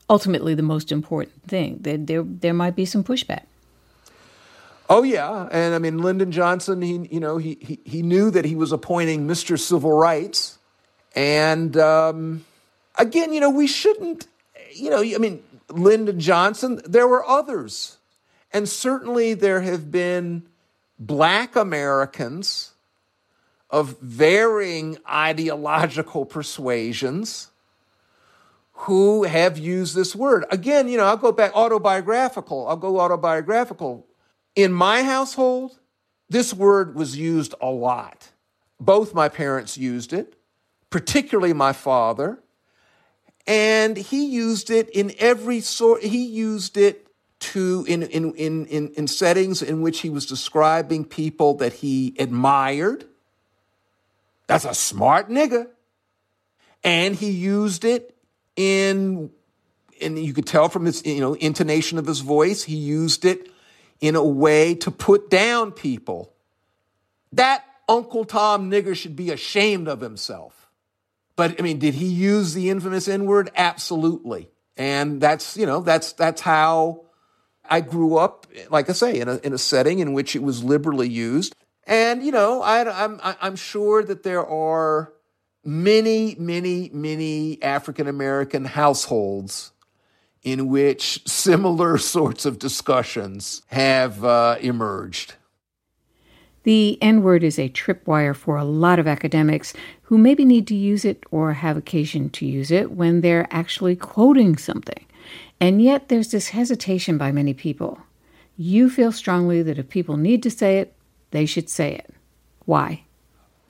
ultimately 0.10 0.54
the 0.54 0.64
most 0.64 0.92
important 0.92 1.42
thing. 1.48 1.78
There, 1.80 1.98
there, 1.98 2.24
there 2.24 2.54
might 2.54 2.76
be 2.76 2.86
some 2.86 3.04
pushback. 3.04 3.44
Oh 4.90 5.04
yeah, 5.04 5.48
and 5.54 5.74
I 5.74 5.80
mean 5.80 6.00
Lyndon 6.00 6.34
Johnson. 6.34 6.82
He, 6.82 7.08
you 7.10 7.22
know, 7.22 7.38
he 7.38 7.58
he, 7.62 7.80
he 7.86 8.02
knew 8.02 8.30
that 8.30 8.44
he 8.44 8.58
was 8.58 8.74
appointing 8.74 9.26
Mr. 9.26 9.58
Civil 9.58 9.94
Rights, 9.94 10.60
and 11.16 11.78
um, 11.78 12.44
again, 12.98 13.32
you 13.32 13.40
know, 13.40 13.50
we 13.50 13.68
shouldn't. 13.68 14.28
You 14.74 14.90
know, 14.90 15.02
I 15.02 15.18
mean, 15.18 15.42
Lyndon 15.72 16.20
Johnson. 16.20 16.82
There 16.86 17.08
were 17.08 17.26
others, 17.26 17.98
and 18.52 18.68
certainly 18.68 19.34
there 19.34 19.62
have 19.62 19.92
been 19.92 20.48
Black 21.00 21.56
Americans 21.56 22.72
of 23.70 24.00
varying 24.02 24.98
ideological 25.10 26.26
persuasions 26.26 27.52
who 28.74 29.24
have 29.24 29.58
used 29.58 29.96
this 29.96 30.16
word. 30.16 30.46
Again, 30.52 30.88
you 30.88 30.98
know, 30.98 31.06
I'll 31.06 31.18
go 31.18 31.32
back 31.32 31.56
autobiographical. 31.56 32.68
I'll 32.68 32.78
go 32.78 33.00
autobiographical. 33.00 34.06
In 34.56 34.74
my 34.74 35.04
household, 35.04 35.80
this 36.30 36.54
word 36.54 36.96
was 36.96 37.18
used 37.18 37.54
a 37.62 37.70
lot. 37.70 38.30
Both 38.80 39.14
my 39.14 39.30
parents 39.30 39.78
used 39.78 40.14
it, 40.14 40.36
particularly 40.90 41.54
my 41.54 41.74
father. 41.74 42.40
And 43.48 43.98
he 43.98 44.26
used 44.26 44.70
it 44.70 44.90
in 44.90 45.14
every 45.20 45.62
sort, 45.62 46.04
he 46.04 46.26
used 46.26 46.78
it 46.78 47.08
to 47.40 47.86
in, 47.88 48.04
in, 48.04 48.34
in, 48.36 48.66
in, 48.68 48.90
in 48.90 49.08
settings 49.08 49.62
in 49.62 49.82
which 49.82 50.02
he 50.02 50.10
was 50.10 50.26
describing 50.26 51.06
people 51.06 51.56
that 51.56 51.74
he 51.74 52.16
admired. 52.20 53.06
That's 54.48 54.66
a 54.66 54.74
smart 54.74 55.30
nigga. 55.30 55.68
And 56.84 57.16
he 57.16 57.32
used 57.32 57.84
it 57.84 58.16
in 58.56 59.32
and 60.02 60.18
you 60.18 60.34
could 60.34 60.48
tell 60.48 60.68
from 60.68 60.86
his 60.86 61.06
you 61.06 61.20
know 61.20 61.34
intonation 61.36 61.98
of 61.98 62.06
his 62.06 62.20
voice 62.20 62.64
he 62.64 62.76
used 62.76 63.24
it 63.24 63.50
in 64.00 64.16
a 64.16 64.24
way 64.24 64.76
to 64.76 64.92
put 64.92 65.30
down 65.30 65.72
people 65.72 66.34
that 67.32 67.64
uncle 67.88 68.26
tom 68.26 68.70
nigger 68.70 68.96
should 68.96 69.16
be 69.16 69.32
ashamed 69.32 69.88
of 69.88 70.02
himself 70.02 70.61
but 71.42 71.60
i 71.60 71.64
mean 71.64 71.80
did 71.80 71.96
he 71.96 72.06
use 72.06 72.54
the 72.54 72.70
infamous 72.70 73.08
n 73.08 73.26
word 73.26 73.50
absolutely. 73.56 74.52
And 74.78 75.20
that's 75.20 75.58
you 75.58 75.66
know 75.66 75.82
that's 75.82 76.14
that's 76.14 76.42
how 76.42 77.06
i 77.66 77.82
grew 77.82 78.18
up 78.18 78.46
like 78.70 78.90
i 78.90 78.94
say 78.94 79.20
in 79.20 79.28
a, 79.28 79.38
in 79.38 79.52
a 79.54 79.58
setting 79.58 79.98
in 80.00 80.14
which 80.14 80.36
it 80.36 80.44
was 80.44 80.64
liberally 80.64 81.10
used. 81.10 81.56
And 81.88 82.24
you 82.24 82.32
know 82.32 82.62
I, 82.62 83.04
I'm, 83.04 83.20
I'm 83.24 83.56
sure 83.56 84.04
that 84.04 84.22
there 84.22 84.46
are 84.46 85.14
many, 85.64 86.36
many, 86.38 86.92
many 86.94 87.62
African 87.64 88.08
American 88.08 88.66
households 88.66 89.72
in 90.44 90.68
which 90.68 91.28
similar 91.28 91.98
sorts 92.16 92.46
of 92.46 92.60
discussions 92.60 93.64
have 93.68 94.24
uh, 94.24 94.58
emerged. 94.62 95.34
The 96.64 97.02
N 97.02 97.24
word 97.24 97.44
is 97.44 97.58
a 97.58 97.70
tripwire 97.70 98.36
for 98.36 98.56
a 98.56 98.64
lot 98.64 99.00
of 99.00 99.08
academics 99.08 99.74
who 100.04 100.18
maybe 100.18 100.46
need 100.46 100.68
to 100.68 100.76
use 100.76 101.06
it 101.06 101.24
or 101.32 101.54
have 101.54 101.78
occasion 101.78 102.30
to 102.32 102.46
use 102.46 102.70
it 102.70 102.92
when 102.92 103.22
they're 103.22 103.48
actually 103.50 103.96
quoting 103.96 104.58
something. 104.58 105.06
And 105.60 105.82
yet 105.82 106.10
there's 106.10 106.32
this 106.32 106.50
hesitation 106.50 107.18
by 107.18 107.32
many 107.32 107.54
people. 107.54 108.00
You 108.58 108.90
feel 108.90 109.12
strongly 109.12 109.64
that 109.64 109.80
if 109.80 109.90
people 109.90 110.18
need 110.18 110.44
to 110.44 110.52
say 110.52 110.80
it, 110.80 110.94
they 111.32 111.46
should 111.46 111.70
say 111.70 111.96
it. 111.96 112.14
Why? 112.66 113.06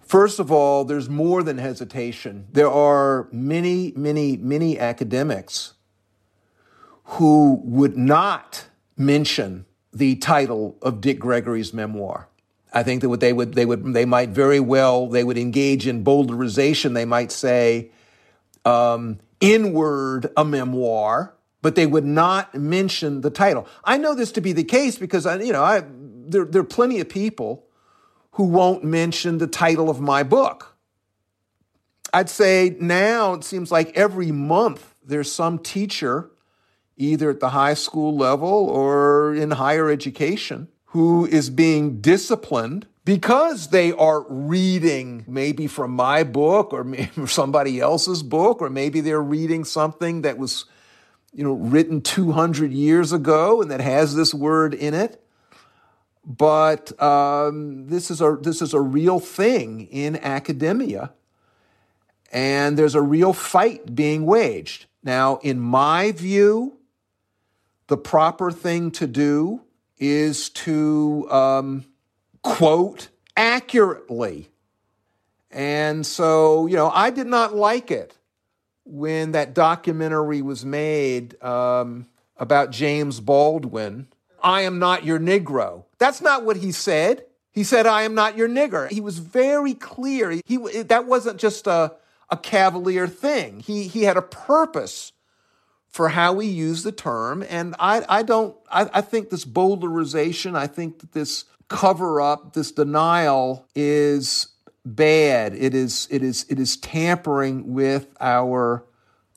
First 0.01 0.39
of 0.39 0.51
all, 0.51 0.83
there's 0.83 1.09
more 1.09 1.43
than 1.43 1.57
hesitation. 1.57 2.47
There 2.51 2.69
are 2.69 3.29
many, 3.31 3.93
many, 3.95 4.35
many 4.35 4.77
academics 4.77 5.73
who 7.05 7.61
would 7.63 7.95
not 7.95 8.65
mention 8.97 9.65
the 9.93 10.15
title 10.15 10.77
of 10.81 10.99
Dick 10.99 11.19
Gregory's 11.19 11.73
memoir. 11.73 12.27
I 12.71 12.83
think 12.83 13.01
that 13.01 13.09
what 13.09 13.19
they 13.19 13.33
would, 13.33 13.53
they 13.53 13.65
would, 13.65 13.93
they 13.93 14.05
might 14.05 14.29
very 14.29 14.59
well, 14.59 15.07
they 15.07 15.23
would 15.23 15.37
engage 15.37 15.87
in 15.87 16.03
bowdlerization. 16.03 16.93
They 16.93 17.05
might 17.05 17.31
say, 17.31 17.91
um, 18.63 19.19
N 19.41 19.73
word 19.73 20.31
a 20.37 20.45
memoir, 20.45 21.35
but 21.61 21.75
they 21.75 21.85
would 21.85 22.05
not 22.05 22.55
mention 22.55 23.21
the 23.21 23.29
title. 23.29 23.67
I 23.83 23.97
know 23.97 24.15
this 24.15 24.31
to 24.33 24.41
be 24.41 24.53
the 24.53 24.63
case 24.63 24.97
because 24.97 25.25
I, 25.25 25.39
you 25.41 25.51
know, 25.51 25.63
I, 25.63 25.83
there, 25.87 26.45
there 26.45 26.61
are 26.61 26.65
plenty 26.65 26.99
of 26.99 27.09
people 27.09 27.65
who 28.33 28.45
won't 28.45 28.83
mention 28.83 29.39
the 29.39 29.47
title 29.47 29.89
of 29.89 29.99
my 29.99 30.23
book. 30.23 30.77
I'd 32.13 32.29
say 32.29 32.75
now 32.79 33.33
it 33.33 33.43
seems 33.43 33.71
like 33.71 33.95
every 33.97 34.31
month 34.31 34.95
there's 35.03 35.31
some 35.31 35.59
teacher, 35.59 36.31
either 36.97 37.29
at 37.29 37.39
the 37.39 37.49
high 37.49 37.73
school 37.73 38.15
level 38.15 38.69
or 38.69 39.33
in 39.33 39.51
higher 39.51 39.89
education, 39.89 40.67
who 40.91 41.25
is 41.25 41.49
being 41.49 41.99
disciplined 41.99 42.87
because 43.03 43.69
they 43.69 43.91
are 43.91 44.25
reading 44.29 45.25
maybe 45.27 45.67
from 45.67 45.91
my 45.91 46.23
book 46.23 46.71
or 46.71 46.85
somebody 47.27 47.79
else's 47.79 48.23
book, 48.23 48.61
or 48.61 48.69
maybe 48.69 49.01
they're 49.01 49.21
reading 49.21 49.63
something 49.63 50.21
that 50.21 50.37
was 50.37 50.65
you 51.33 51.43
know 51.43 51.53
written 51.53 52.01
200 52.01 52.71
years 52.71 53.11
ago 53.11 53.61
and 53.61 53.71
that 53.71 53.81
has 53.81 54.15
this 54.15 54.33
word 54.33 54.73
in 54.73 54.93
it 54.93 55.21
but 56.25 56.99
um, 57.01 57.87
this 57.87 58.11
is 58.11 58.21
a 58.21 58.37
this 58.39 58.61
is 58.61 58.73
a 58.73 58.81
real 58.81 59.19
thing 59.19 59.87
in 59.87 60.17
academia, 60.17 61.13
and 62.31 62.77
there's 62.77 62.95
a 62.95 63.01
real 63.01 63.33
fight 63.33 63.95
being 63.95 64.25
waged 64.25 64.85
now. 65.03 65.37
In 65.37 65.59
my 65.59 66.11
view, 66.11 66.77
the 67.87 67.97
proper 67.97 68.51
thing 68.51 68.91
to 68.91 69.07
do 69.07 69.61
is 70.01 70.49
to 70.49 71.31
um, 71.31 71.85
quote 72.41 73.07
accurately, 73.37 74.49
and 75.49 76.05
so 76.05 76.67
you 76.67 76.75
know 76.75 76.89
I 76.89 77.09
did 77.11 77.27
not 77.27 77.55
like 77.55 77.89
it 77.91 78.17
when 78.83 79.31
that 79.31 79.53
documentary 79.53 80.41
was 80.41 80.65
made 80.65 81.41
um, 81.41 82.07
about 82.35 82.71
James 82.71 83.21
Baldwin. 83.21 84.07
I 84.43 84.61
am 84.61 84.79
not 84.79 85.05
your 85.05 85.19
Negro. 85.19 85.85
That's 85.99 86.19
not 86.19 86.43
what 86.43 86.57
he 86.57 86.71
said. 86.71 87.23
He 87.51 87.63
said, 87.63 87.85
I 87.85 88.03
am 88.03 88.15
not 88.15 88.37
your 88.37 88.47
nigger. 88.47 88.89
He 88.89 89.01
was 89.01 89.19
very 89.19 89.73
clear. 89.73 90.39
He, 90.45 90.57
that 90.83 91.05
wasn't 91.05 91.39
just 91.39 91.67
a, 91.67 91.93
a 92.29 92.37
cavalier 92.37 93.07
thing. 93.07 93.59
He, 93.59 93.87
he 93.87 94.03
had 94.03 94.17
a 94.17 94.21
purpose 94.21 95.11
for 95.91 96.09
how 96.09 96.31
we 96.33 96.45
use 96.45 96.83
the 96.83 96.91
term. 96.91 97.43
And 97.47 97.75
I, 97.77 98.03
I 98.07 98.23
don't, 98.23 98.55
I, 98.69 98.89
I 98.93 99.01
think 99.01 99.29
this 99.29 99.45
bowdlerization, 99.45 100.55
I 100.55 100.67
think 100.67 100.99
that 100.99 101.11
this 101.11 101.45
cover 101.67 102.21
up, 102.21 102.53
this 102.53 102.71
denial 102.71 103.67
is 103.75 104.47
bad. 104.85 105.53
It 105.53 105.75
is, 105.75 106.07
it 106.09 106.23
is, 106.23 106.45
it 106.49 106.59
is 106.59 106.77
tampering 106.77 107.73
with 107.73 108.07
our 108.19 108.85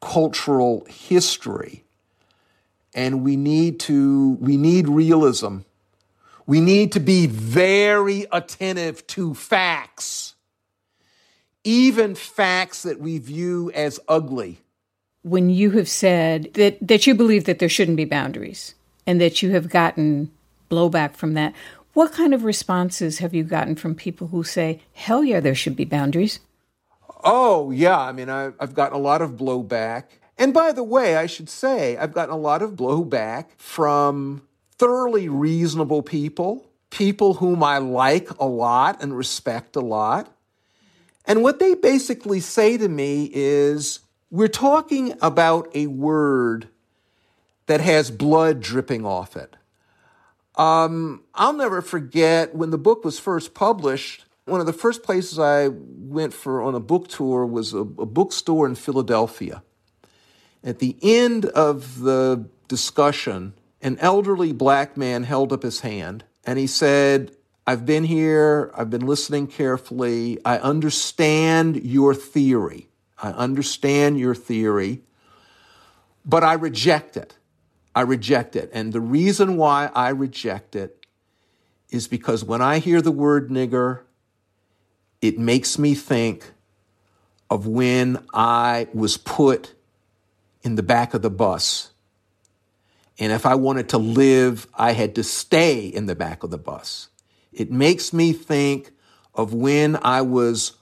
cultural 0.01 0.87
history. 0.89 1.85
And 2.95 3.25
we 3.25 3.35
need 3.37 3.81
to, 3.81 4.31
we 4.41 4.57
need 4.57 4.89
realism. 4.89 5.59
We 6.47 6.61
need 6.61 6.93
to 6.93 7.01
be 7.01 7.27
very 7.27 8.27
attentive 8.31 9.05
to 9.09 9.35
facts, 9.35 10.35
even 11.65 12.15
facts 12.15 12.83
that 12.83 13.01
we 13.01 13.19
view 13.19 13.73
as 13.75 13.99
ugly 14.07 14.61
when 15.25 15.49
you 15.49 15.72
have 15.72 15.89
said 15.89 16.53
that, 16.55 16.79
that 16.87 17.07
you 17.07 17.14
believe 17.14 17.45
that 17.45 17.59
there 17.59 17.68
shouldn't 17.68 17.97
be 17.97 18.05
boundaries 18.05 18.75
and 19.07 19.20
that 19.20 19.43
you 19.43 19.51
have 19.51 19.70
gotten 19.70 20.31
blowback 20.70 21.16
from 21.16 21.33
that, 21.33 21.55
what 21.95 22.12
kind 22.12 22.35
of 22.35 22.45
responses 22.45 23.18
have 23.18 23.33
you 23.35 23.43
gotten 23.43 23.75
from 23.75 23.95
people 23.95 24.29
who 24.29 24.45
say, 24.45 24.81
hell 24.93 25.25
yeah, 25.25 25.41
there 25.41 25.55
should 25.55 25.77
be 25.77 25.85
boundaries? 25.85 26.41
Oh, 27.25 27.70
yeah. 27.70 27.99
I 27.99 28.12
mean, 28.12 28.29
I, 28.29 28.53
I've 28.61 28.75
gotten 28.75 28.97
a 28.97 29.01
lot 29.01 29.22
of 29.22 29.33
blowback. 29.33 30.05
And 30.37 30.53
by 30.53 30.72
the 30.72 30.83
way, 30.83 31.16
I 31.16 31.27
should 31.27 31.49
say, 31.49 31.97
I've 31.97 32.12
gotten 32.12 32.35
a 32.35 32.39
lot 32.39 32.61
of 32.61 32.72
blowback 32.72 33.47
from 33.57 34.43
thoroughly 34.77 35.29
reasonable 35.29 36.03
people, 36.03 36.66
people 36.91 37.35
whom 37.35 37.62
I 37.62 37.79
like 37.79 38.29
a 38.39 38.45
lot 38.45 39.03
and 39.03 39.16
respect 39.16 39.75
a 39.77 39.81
lot. 39.81 40.31
And 41.25 41.43
what 41.43 41.61
they 41.61 41.75
basically 41.75 42.41
say 42.41 42.77
to 42.77 42.89
me 42.89 43.31
is, 43.33 44.01
we're 44.35 44.49
talking 44.49 45.14
about 45.22 45.70
a 45.76 45.87
word 45.87 46.66
that 47.66 47.80
has 47.80 48.11
blood 48.11 48.61
dripping 48.61 49.07
off 49.07 49.37
it. 49.37 49.55
Um, 50.57 51.22
I'll 51.37 51.53
never 51.53 51.80
forget 51.80 52.53
when 52.53 52.70
the 52.70 52.78
book 52.78 53.05
was 53.05 53.20
first 53.20 53.55
published. 53.55 54.24
One 54.47 54.59
of 54.59 54.66
the 54.66 54.72
first 54.72 55.05
places 55.05 55.39
I 55.39 55.68
went 55.68 56.35
for 56.35 56.62
on 56.62 56.74
a 56.74 56.80
book 56.80 57.07
tour 57.07 57.47
was 57.47 57.74
a, 57.74 57.78
a 57.78 58.07
bookstore 58.07 58.66
in 58.66 58.74
Philadelphia. 58.74 59.62
At 60.64 60.80
the 60.80 60.97
end 61.01 61.45
of 61.45 62.01
the 62.01 62.49
discussion, 62.66 63.55
an 63.82 63.99
elderly 64.01 64.51
black 64.51 64.97
man 64.97 65.22
held 65.22 65.53
up 65.53 65.62
his 65.62 65.80
hand 65.80 66.24
and 66.45 66.59
he 66.59 66.66
said, 66.66 67.30
I've 67.68 67.87
been 67.87 68.03
here, 68.03 68.72
I've 68.74 68.91
been 68.91 69.07
listening 69.07 69.47
carefully, 69.47 70.41
I 70.45 70.59
understand 70.59 71.85
your 71.85 72.16
theory. 72.16 72.89
I 73.23 73.31
understand 73.31 74.19
your 74.19 74.35
theory, 74.35 75.03
but 76.25 76.43
I 76.43 76.55
reject 76.55 77.17
it. 77.17 77.37
I 77.95 78.03
reject 78.03 78.57
it. 78.57 78.71
And 78.73 78.93
the 78.93 79.01
reason 79.01 79.57
why 79.57 79.91
I 79.95 80.09
reject 80.11 80.75
it 80.75 81.07
is 81.91 82.09
because 82.09 82.45
when 82.45 82.61
I 82.61 82.79
hear 82.79 83.01
the 83.01 83.12
word 83.12 83.51
nigger, 83.51 84.01
it 85.23 85.39
makes 85.39 85.79
me 85.79 85.95
think 85.95 86.53
of 87.49 87.67
when 87.67 88.25
I 88.35 88.89
was 88.93 89.17
put 89.17 89.75
in 90.62 90.75
the 90.75 90.83
back 90.83 91.15
of 91.15 91.23
the 91.23 91.31
bus. 91.31 91.93
And 93.19 93.33
if 93.33 93.47
I 93.47 93.55
wanted 93.55 93.91
to 93.91 93.99
live, 93.99 94.67
I 94.75 94.93
had 94.93 95.15
to 95.15 95.23
stay 95.23 95.87
in 95.87 96.07
the 96.07 96.17
back 96.17 96.43
of 96.43 96.51
the 96.51 96.59
bus. 96.59 97.09
It 97.53 97.71
makes 97.71 98.12
me 98.12 98.33
think 98.33 98.91
of 99.35 99.55
when 99.55 99.97
I 100.03 100.23
was 100.23 100.73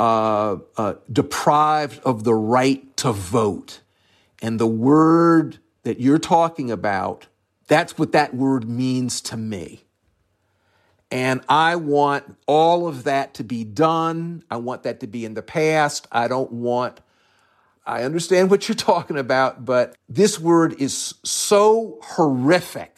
uh, 0.00 0.56
uh, 0.78 0.94
deprived 1.12 2.00
of 2.04 2.24
the 2.24 2.34
right 2.34 2.96
to 2.96 3.12
vote. 3.12 3.82
And 4.40 4.58
the 4.58 4.66
word 4.66 5.58
that 5.82 6.00
you're 6.00 6.18
talking 6.18 6.70
about, 6.70 7.26
that's 7.68 7.98
what 7.98 8.12
that 8.12 8.34
word 8.34 8.66
means 8.66 9.20
to 9.20 9.36
me. 9.36 9.84
And 11.10 11.42
I 11.50 11.76
want 11.76 12.38
all 12.46 12.88
of 12.88 13.04
that 13.04 13.34
to 13.34 13.44
be 13.44 13.62
done. 13.62 14.42
I 14.50 14.56
want 14.56 14.84
that 14.84 15.00
to 15.00 15.06
be 15.06 15.26
in 15.26 15.34
the 15.34 15.42
past. 15.42 16.08
I 16.10 16.28
don't 16.28 16.50
want, 16.50 17.02
I 17.84 18.04
understand 18.04 18.50
what 18.50 18.70
you're 18.70 18.76
talking 18.76 19.18
about, 19.18 19.66
but 19.66 19.98
this 20.08 20.40
word 20.40 20.80
is 20.80 21.12
so 21.24 21.98
horrific 22.02 22.96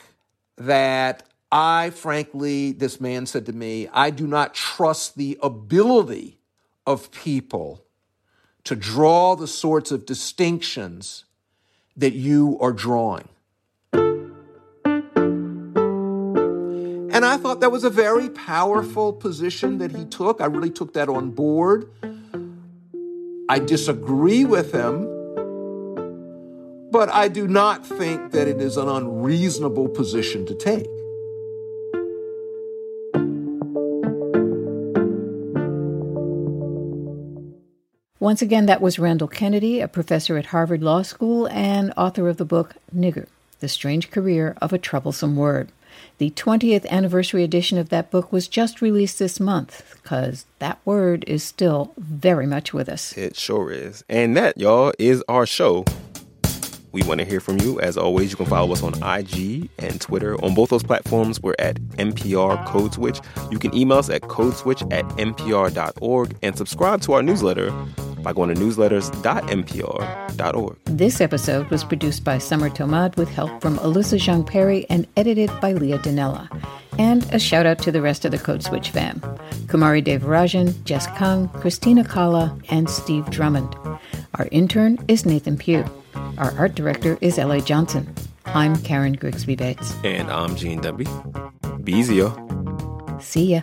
that 0.57 1.25
I, 1.51 1.91
frankly, 1.91 2.71
this 2.71 3.01
man 3.01 3.27
said 3.27 3.47
to 3.47 3.53
me, 3.53 3.89
I 3.93 4.11
do 4.11 4.29
not 4.29 4.55
trust 4.55 5.17
the 5.17 5.37
ability 5.43 6.39
of 6.87 7.11
people 7.11 7.85
to 8.65 8.77
draw 8.77 9.35
the 9.35 9.47
sorts 9.47 9.91
of 9.91 10.07
distinctions 10.07 11.25
that 11.97 12.13
you 12.13 12.57
are 12.61 12.73
drawing. 12.73 13.29
And 17.13 17.27
I 17.27 17.37
thought 17.37 17.61
that 17.61 17.71
was 17.71 17.85
a 17.85 17.91
very 17.91 18.31
powerful 18.31 19.13
position 19.13 19.79
that 19.79 19.95
he 19.95 20.05
took. 20.07 20.41
I 20.41 20.47
really 20.47 20.71
took 20.71 20.95
that 20.95 21.09
on 21.09 21.31
board. 21.31 21.91
I 23.49 23.59
disagree 23.59 24.45
with 24.45 24.73
him, 24.73 25.05
but 26.91 27.11
I 27.11 27.29
do 27.29 27.47
not 27.47 27.87
think 27.87 28.33
that 28.33 28.49
it 28.49 28.61
is 28.61 28.77
an 28.77 28.89
unreasonable 28.89 29.89
position 29.89 30.47
to 30.47 30.55
take. 30.55 30.87
Once 38.23 38.41
again, 38.41 38.67
that 38.67 38.81
was 38.81 39.01
Randall 39.01 39.27
Kennedy, 39.27 39.81
a 39.81 39.89
professor 39.89 40.39
at 40.39 40.47
Harvard 40.47 40.81
Law 40.81 41.03
School 41.03 41.49
and 41.49 41.93
author 41.97 42.29
of 42.29 42.37
the 42.37 42.45
book 42.45 42.77
Nigger 42.95 43.27
The 43.59 43.67
Strange 43.67 44.13
Career 44.13 44.57
of 44.63 44.73
a 44.73 44.79
Troublesome 44.79 45.35
Word. 45.35 45.73
The 46.19 46.31
20th 46.31 46.87
anniversary 46.87 47.43
edition 47.43 47.79
of 47.79 47.89
that 47.89 48.13
book 48.13 48.31
was 48.31 48.47
just 48.47 48.81
released 48.81 49.19
this 49.19 49.41
month 49.41 49.99
because 50.01 50.47
that 50.61 50.79
word 50.85 51.25
is 51.27 51.43
still 51.43 51.95
very 51.99 52.47
much 52.47 52.73
with 52.73 52.89
us. 52.89 53.13
It 53.19 53.35
sure 53.35 53.73
is. 53.73 54.05
And 54.09 54.37
that, 54.37 54.57
y'all, 54.57 54.93
is 55.01 55.25
our 55.27 55.45
show. 55.45 55.85
We 56.93 57.03
want 57.03 57.19
to 57.19 57.27
hear 57.27 57.41
from 57.41 57.59
you. 57.59 57.81
As 57.81 57.97
always, 57.97 58.31
you 58.31 58.37
can 58.37 58.47
follow 58.47 58.73
us 58.73 58.85
on 58.85 58.93
IG 59.03 59.69
and 59.81 60.01
Twitter. 60.01 60.37
On 60.45 60.55
both 60.55 60.71
those 60.71 60.85
platforms, 60.85 61.43
we're 61.43 61.57
at 61.59 61.81
NPR 61.97 62.67
Code 62.67 62.93
Switch. 62.93 63.19
You 63.51 63.59
can 63.59 63.75
email 63.75 63.99
us 63.99 64.11
at 64.11 64.23
codeswitch 64.23 64.93
at 64.93 65.05
npr.org 65.17 66.37
and 66.43 66.57
subscribe 66.57 67.01
to 67.01 67.15
our 67.15 67.23
newsletter 67.23 67.73
by 68.23 68.33
going 68.33 68.55
to 68.55 68.61
newsletters.npr.org. 68.61 70.77
This 70.85 71.21
episode 71.21 71.69
was 71.71 71.85
produced 71.85 72.25
by 72.25 72.39
Summer 72.39 72.71
Thomad 72.71 73.17
with 73.17 73.29
help 73.29 73.61
from 73.61 73.79
Alyssa 73.79 74.19
Jeong 74.19 74.47
Perry 74.47 74.87
and 74.89 75.07
edited 75.17 75.51
by 75.61 75.73
Leah 75.73 75.99
Donnella. 75.99 76.49
And 76.99 77.25
a 77.35 77.39
shout 77.39 77.67
out 77.67 77.79
to 77.81 77.93
the 77.93 78.03
rest 78.03 78.25
of 78.25 78.31
the 78.31 78.39
Code 78.39 78.63
Switch 78.63 78.91
fam 78.91 79.21
Kumari 79.67 80.05
Devarajan, 80.05 80.83
Jess 80.85 81.07
Kung, 81.19 81.49
Christina 81.49 82.05
Cala, 82.05 82.57
and 82.69 82.89
Steve 82.89 83.29
Drummond. 83.31 83.75
Our 84.35 84.49
intern 84.51 84.99
is 85.09 85.27
Nathan 85.27 85.57
Pugh. 85.57 85.85
Our 86.39 86.53
art 86.59 86.75
director 86.75 87.19
is 87.21 87.39
L.A. 87.39 87.61
Johnson. 87.61 88.13
I'm 88.47 88.77
Karen 88.83 89.15
Grigsby 89.15 89.57
Bates. 89.57 89.95
And 90.05 90.31
I'm 90.31 90.57
Gene 90.57 90.81
Demby. 90.81 91.07
Be 91.85 91.93
easy, 91.93 92.17
yo. 92.17 92.33
See 93.21 93.55
ya. 93.55 93.63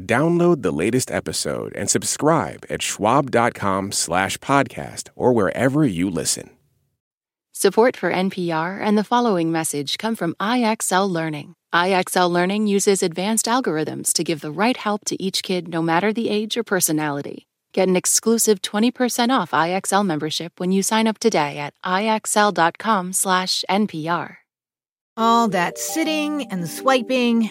Download 0.00 0.62
the 0.62 0.72
latest 0.72 1.10
episode 1.10 1.74
and 1.74 1.88
subscribe 1.88 2.64
at 2.68 2.82
schwab.com 2.82 3.92
slash 3.92 4.38
podcast 4.38 5.08
or 5.14 5.32
wherever 5.32 5.84
you 5.86 6.10
listen. 6.10 6.50
Support 7.52 7.96
for 7.96 8.12
NPR 8.12 8.80
and 8.80 8.98
the 8.98 9.04
following 9.04 9.52
message 9.52 9.96
come 9.96 10.16
from 10.16 10.34
IXL 10.40 11.08
Learning. 11.08 11.54
IXL 11.72 12.28
Learning 12.28 12.66
uses 12.66 13.02
advanced 13.02 13.46
algorithms 13.46 14.12
to 14.14 14.24
give 14.24 14.40
the 14.40 14.50
right 14.50 14.76
help 14.76 15.04
to 15.04 15.22
each 15.22 15.42
kid 15.42 15.68
no 15.68 15.80
matter 15.80 16.12
the 16.12 16.30
age 16.30 16.56
or 16.56 16.64
personality. 16.64 17.46
Get 17.72 17.88
an 17.88 17.96
exclusive 17.96 18.60
20% 18.60 19.30
off 19.30 19.52
IXL 19.52 20.04
membership 20.04 20.58
when 20.58 20.72
you 20.72 20.82
sign 20.82 21.06
up 21.06 21.18
today 21.18 21.58
at 21.58 21.74
IXL.com 21.84 23.12
slash 23.12 23.64
NPR. 23.70 24.36
All 25.16 25.46
that 25.48 25.78
sitting 25.78 26.46
and 26.50 26.68
swiping, 26.68 27.50